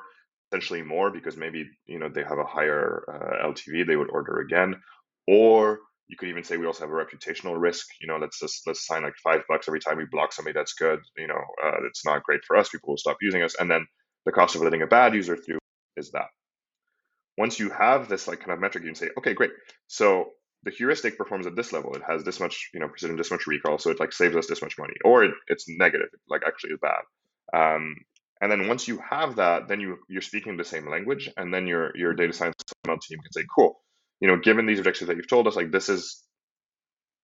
[0.51, 4.41] essentially more because maybe you know they have a higher uh, LTV, they would order
[4.41, 4.77] again,
[5.29, 7.87] or you could even say we also have a reputational risk.
[8.01, 10.75] You know, let's just let's sign like five bucks every time we block somebody that's
[10.75, 11.01] good.
[11.17, 12.69] You know, uh, it's not great for us.
[12.69, 13.87] People will stop using us, and then
[14.27, 15.59] the cost of letting a bad user through
[15.97, 16.27] is that.
[17.37, 19.51] Once you have this like kind of metric, you can say, okay, great.
[19.89, 20.27] So
[20.65, 21.95] the heuristic performs at this level.
[21.95, 24.47] It has this much, you know, precision, this much recall, so it like saves us
[24.47, 27.03] this much money, or it, it's negative, like actually is bad.
[27.53, 27.97] Um,
[28.41, 31.67] and then once you have that, then you you're speaking the same language, and then
[31.67, 32.55] your your data science
[32.87, 33.81] team can say, cool,
[34.25, 36.23] you know, given these objectives that you've told us, like this is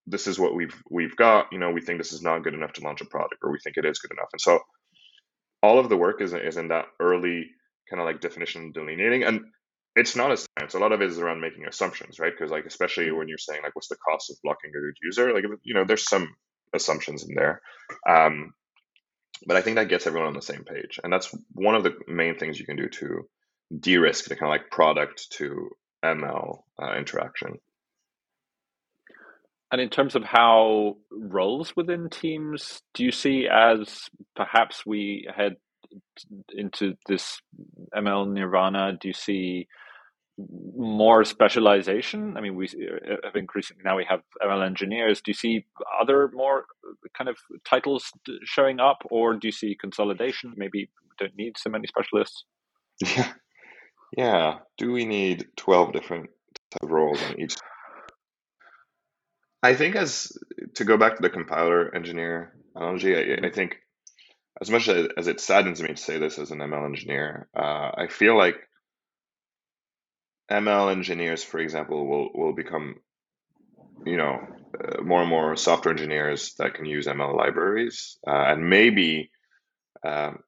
[0.07, 1.47] this is what we've we've got.
[1.51, 3.59] You know, we think this is not good enough to launch a product, or we
[3.59, 4.29] think it is good enough.
[4.35, 4.59] And so
[5.63, 7.47] all of the work is is in that early
[7.89, 9.41] kind of like definition delineating, and
[9.97, 10.75] it's not a science.
[10.75, 12.35] A lot of it is around making assumptions, right?
[12.39, 15.33] Because like especially when you're saying like what's the cost of blocking a good user,
[15.33, 16.29] like you know there's some
[16.75, 17.63] assumptions in there.
[18.07, 18.53] Um,
[19.47, 21.95] but I think that gets everyone on the same page, and that's one of the
[22.07, 23.23] main things you can do to
[23.79, 25.71] de-risk the kind of like product to
[26.05, 27.59] ML uh, interaction.
[29.73, 35.57] And in terms of how roles within teams, do you see as perhaps we head
[36.53, 37.41] into this
[37.97, 38.99] ML nirvana?
[39.01, 39.69] Do you see
[40.77, 42.37] more specialization?
[42.37, 45.21] I mean, we uh, have increasingly now we have ML engineers.
[45.21, 45.67] Do you see
[46.01, 46.65] other more
[47.17, 48.11] kind of titles
[48.43, 50.53] showing up, or do you see consolidation?
[50.57, 52.45] Maybe we don't need so many specialists.
[53.17, 53.33] Yeah,
[54.17, 54.55] yeah.
[54.77, 56.31] Do we need twelve different
[56.83, 57.57] roles on each?
[59.63, 60.33] I think as
[60.75, 63.77] to go back to the compiler engineer analogy, I, I think
[64.61, 67.91] as much as, as, it saddens me to say this as an ML engineer, uh,
[67.95, 68.57] I feel like
[70.51, 72.97] ML engineers, for example, will will become,
[74.05, 74.41] you know,
[74.83, 79.31] uh, more and more software engineers that can use ML libraries, uh, and maybe
[80.05, 80.41] um,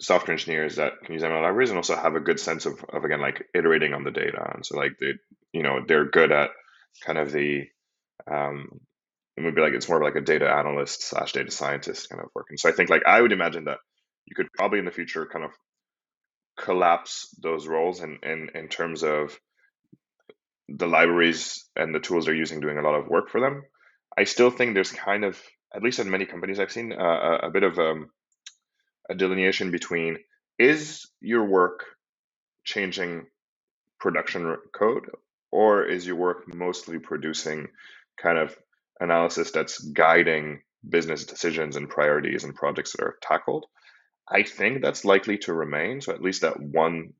[0.00, 3.04] software engineers that can use ML libraries and also have a good sense of, of
[3.04, 5.14] again like iterating on the data, and so like they,
[5.52, 6.50] you know, they're good at
[7.04, 7.64] kind of the
[8.30, 8.80] um,
[9.36, 12.28] it would be like it's more like a data analyst slash data scientist kind of
[12.34, 12.46] work.
[12.50, 13.78] And so I think like I would imagine that
[14.26, 15.52] you could probably in the future kind of
[16.58, 19.38] collapse those roles in, in, in terms of
[20.68, 23.62] the libraries and the tools they're using doing a lot of work for them.
[24.16, 25.40] I still think there's kind of,
[25.74, 28.10] at least in many companies I've seen, uh, a, bit of um,
[29.08, 30.18] a delineation between
[30.58, 31.84] is your work
[32.64, 33.26] changing
[33.98, 35.10] production code
[35.50, 37.68] or is your work mostly producing
[38.20, 38.56] kind of
[39.00, 43.66] analysis that's guiding business decisions and priorities and projects that are tackled?
[44.30, 46.00] I think that's likely to remain.
[46.00, 47.14] So at least that one,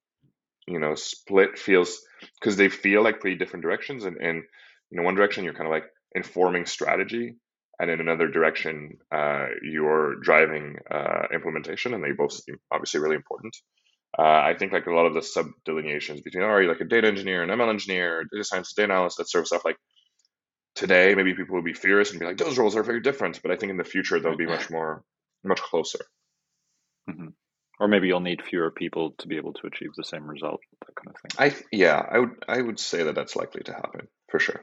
[0.66, 2.00] you know, split feels
[2.38, 4.04] because they feel like pretty different directions.
[4.04, 4.44] And in
[4.90, 7.36] you know, one direction you're kind of like informing strategy,
[7.78, 13.16] and in another direction uh, you're driving uh, implementation, and they both seem obviously really
[13.16, 13.56] important.
[14.18, 16.80] Uh, I think like a lot of the sub delineations between, oh, are you like
[16.80, 19.64] a data engineer, an ML engineer, data science, data analyst, that sort of stuff.
[19.64, 19.76] Like
[20.74, 23.40] today, maybe people would be furious and be like, those roles are very different.
[23.42, 25.04] But I think in the future they'll be much more,
[25.44, 26.00] much closer.
[27.08, 27.28] Mm-hmm.
[27.80, 30.94] Or maybe you'll need fewer people to be able to achieve the same result, that
[30.96, 31.62] kind of thing.
[31.70, 34.60] I yeah, I would I would say that that's likely to happen for sure.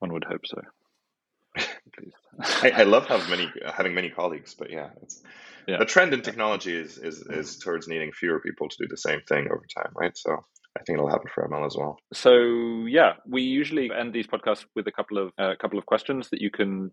[0.00, 0.60] One would hope so.
[2.62, 4.90] I, I, love having many having many colleagues, but yeah,
[5.66, 5.78] yeah.
[5.78, 9.20] the trend in technology is, is is towards needing fewer people to do the same
[9.28, 10.16] thing over time, right?
[10.16, 10.32] So
[10.78, 11.98] I think it'll happen for ML as well.
[12.12, 15.86] So yeah, we usually end these podcasts with a couple of a uh, couple of
[15.86, 16.92] questions that you can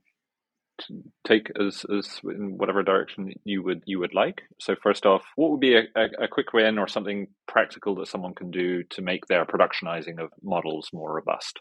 [1.25, 4.41] take as as in whatever direction you would you would like.
[4.59, 8.07] So first off, what would be a, a, a, quick win or something practical that
[8.07, 11.59] someone can do to make their productionizing of models more robust?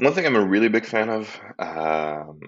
[0.00, 2.40] One thing I'm a really big fan of um,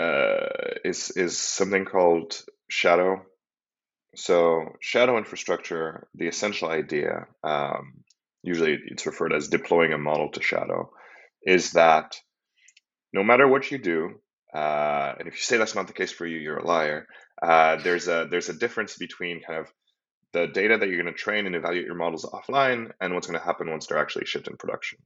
[0.00, 0.46] uh,
[0.84, 2.40] is is something called
[2.70, 3.22] Shadow.
[4.14, 8.04] So Shadow infrastructure, the essential idea, um,
[8.44, 10.92] usually it's referred as deploying a model to Shadow,
[11.42, 12.14] is that
[13.12, 14.20] no matter what you do,
[14.54, 17.08] uh, and if you say that's not the case for you, you're a liar.
[17.42, 19.66] Uh, there's a there's a difference between kind of
[20.32, 23.40] the data that you're going to train and evaluate your models offline and what's going
[23.40, 25.00] to happen once they're actually shipped in production.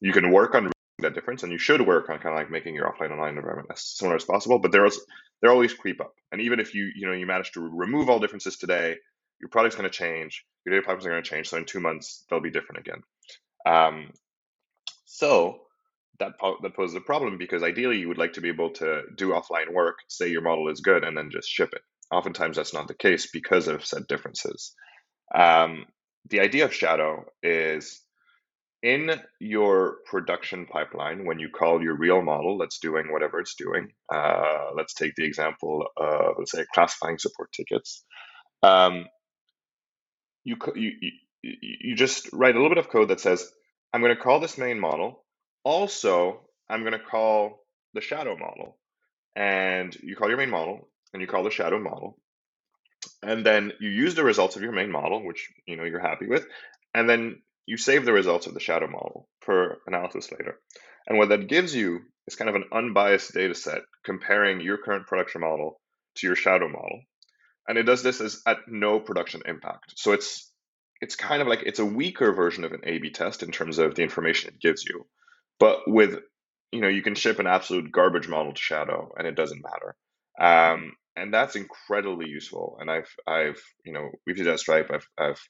[0.00, 2.74] You can work on that difference, and you should work on kind of like making
[2.74, 4.58] your offline online environment as similar as possible.
[4.58, 4.98] But there's,
[5.40, 8.18] there always creep up, and even if you you know you manage to remove all
[8.18, 8.96] differences today,
[9.40, 11.48] your product's going to change, your data pipelines are going to change.
[11.48, 13.02] So in two months, they'll be different again.
[13.66, 14.10] Um,
[15.04, 15.60] so
[16.18, 16.32] that
[16.62, 19.72] that poses a problem because ideally you would like to be able to do offline
[19.72, 21.82] work, say your model is good, and then just ship it.
[22.10, 24.74] Oftentimes that's not the case because of said differences.
[25.34, 25.86] Um,
[26.30, 28.00] the idea of Shadow is
[28.84, 29.10] in
[29.40, 33.88] your production pipeline when you call your real model that's doing whatever it's doing.
[34.12, 38.04] Uh, let's take the example of let's say classifying support tickets.
[38.62, 39.06] Um,
[40.44, 41.10] you, you you
[41.42, 43.50] you just write a little bit of code that says
[43.92, 45.24] I'm going to call this main model
[45.64, 47.64] also, I'm going to call
[47.94, 48.76] the shadow model.
[49.34, 52.18] And you call your main model and you call the shadow model.
[53.22, 56.26] And then you use the results of your main model, which you know you're happy
[56.26, 56.46] with,
[56.94, 60.58] and then you save the results of the shadow model for analysis later.
[61.06, 65.06] And what that gives you is kind of an unbiased data set comparing your current
[65.06, 65.80] production model
[66.16, 67.00] to your shadow model.
[67.68, 69.94] And it does this as at no production impact.
[69.96, 70.50] So it's
[71.00, 73.94] it's kind of like it's a weaker version of an A/B test in terms of
[73.94, 75.06] the information it gives you.
[75.58, 76.18] But with,
[76.72, 79.96] you know, you can ship an absolute garbage model to Shadow and it doesn't matter.
[80.40, 82.78] Um, and that's incredibly useful.
[82.80, 84.90] And I've, I've, you know, we've used at Stripe.
[84.92, 85.40] I've, I've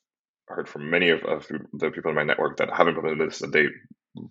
[0.48, 3.52] heard from many of, of the people in my network that haven't implemented this that
[3.52, 3.66] they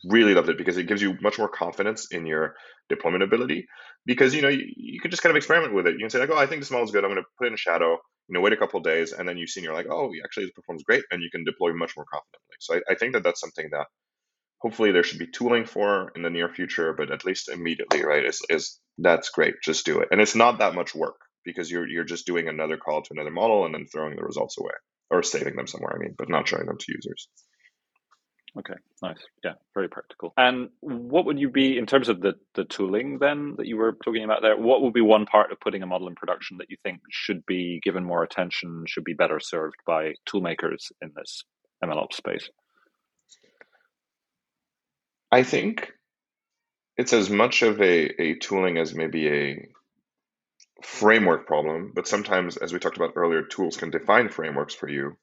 [0.06, 2.56] really loved it because it gives you much more confidence in your
[2.90, 3.66] deployment ability.
[4.06, 5.94] Because you know you, you can just kind of experiment with it.
[5.94, 7.04] You can say like, oh, I think this model is good.
[7.04, 7.98] I'm going to put it in shadow.
[8.30, 10.46] You know, wait a couple days, and then you see, and you're like, oh, actually,
[10.46, 12.56] this performs great, and you can deploy much more confidently.
[12.60, 13.88] So I, I think that that's something that
[14.60, 18.26] hopefully there should be tooling for in the near future, but at least immediately, right?
[18.26, 19.56] Is is that's great.
[19.64, 22.78] Just do it, and it's not that much work because you're you're just doing another
[22.78, 24.72] call to another model and then throwing the results away
[25.10, 25.96] or saving them somewhere.
[25.96, 27.28] I mean, but not showing them to users.
[28.56, 29.18] Okay, nice.
[29.44, 30.32] Yeah, very practical.
[30.38, 33.98] And what would you be in terms of the the tooling then that you were
[34.06, 34.56] talking about there?
[34.56, 37.46] What would be one part of putting a model in production that you think should
[37.48, 41.44] be given more attention, should be better served by toolmakers in this
[41.84, 42.48] MLOps space?
[45.32, 45.92] I think
[46.96, 49.68] it's as much of a, a tooling as maybe a
[50.84, 55.18] framework problem, but sometimes, as we talked about earlier, tools can define frameworks for you.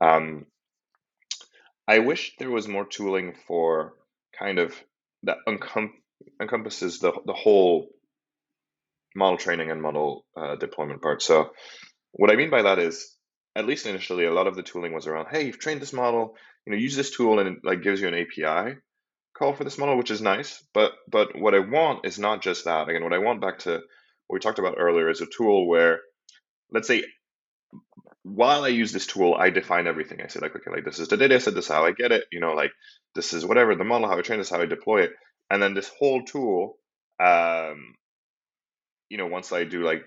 [0.00, 0.46] Um,
[1.88, 3.94] I wish there was more tooling for
[4.38, 4.74] kind of
[5.24, 5.92] that encom-
[6.40, 7.88] encompasses the, the whole
[9.14, 11.22] model training and model uh, deployment part.
[11.22, 11.50] So,
[12.12, 13.16] what I mean by that is,
[13.56, 16.36] at least initially, a lot of the tooling was around, hey, you've trained this model,
[16.64, 18.76] you know, use this tool, and it like gives you an API
[19.36, 20.62] call for this model, which is nice.
[20.74, 22.88] But but what I want is not just that.
[22.88, 23.80] Again, what I want back to
[24.30, 25.98] what we talked about earlier is a tool where,
[26.70, 27.02] let's say,
[28.22, 30.20] while I use this tool, I define everything.
[30.20, 32.12] I say like, okay, like this is the data set, this is how I get
[32.12, 32.70] it, you know, like
[33.16, 35.14] this is whatever the model, how I train this, how I deploy it,
[35.50, 36.78] and then this whole tool,
[37.18, 37.96] um,
[39.08, 40.04] you know, once I do like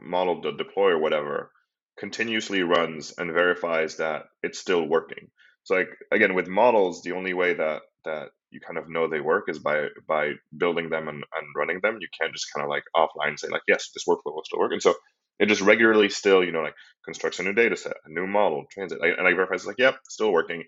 [0.00, 1.50] model the deploy or whatever,
[1.98, 5.28] continuously runs and verifies that it's still working.
[5.64, 9.20] So like again, with models, the only way that that you kind of know they
[9.20, 11.98] work is by by building them and, and running them.
[12.00, 14.72] You can't just kind of like offline say like, yes, this workflow will still work.
[14.72, 14.94] And so
[15.38, 16.74] it just regularly still, you know, like
[17.04, 18.98] constructs a new data set, a new model, transit.
[19.00, 20.64] and I verify it's like, yep, still working.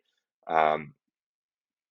[0.49, 0.95] Um,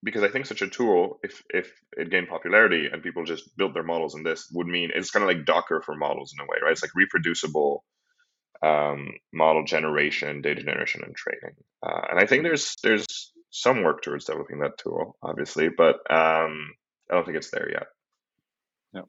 [0.02, 3.74] because I think such a tool, if if it gained popularity and people just built
[3.74, 6.48] their models in this, would mean it's kind of like Docker for models in a
[6.48, 6.72] way, right?
[6.72, 7.84] It's like reproducible
[8.62, 11.56] um, model generation, data generation, and training.
[11.86, 13.06] Uh, and I think there's there's
[13.50, 16.72] some work towards developing that tool, obviously, but um,
[17.10, 17.88] I don't think it's there yet.
[18.94, 19.02] Yeah,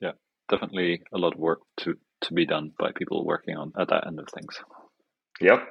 [0.00, 0.12] yeah,
[0.48, 4.06] definitely a lot of work to to be done by people working on at that
[4.06, 4.58] end of things.
[5.40, 5.66] Yep.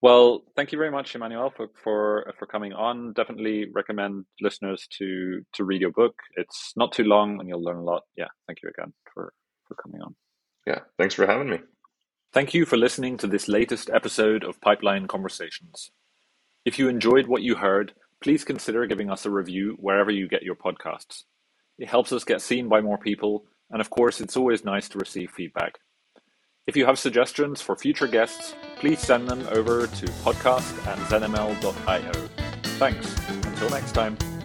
[0.00, 3.12] Well, thank you very much, Emmanuel, for for for coming on.
[3.14, 6.14] Definitely recommend listeners to to read your book.
[6.36, 8.02] It's not too long, and you'll learn a lot.
[8.16, 9.32] Yeah, thank you again for
[9.66, 10.14] for coming on.
[10.66, 11.58] Yeah, thanks for having me.
[12.32, 15.90] Thank you for listening to this latest episode of Pipeline Conversations.
[16.64, 20.42] If you enjoyed what you heard, please consider giving us a review wherever you get
[20.42, 21.24] your podcasts.
[21.78, 24.98] It helps us get seen by more people and of course, it's always nice to
[24.98, 25.78] receive feedback.
[26.66, 32.12] If you have suggestions for future guests, please send them over to podcast at zenml.io.
[32.78, 33.28] Thanks.
[33.46, 34.37] Until next time.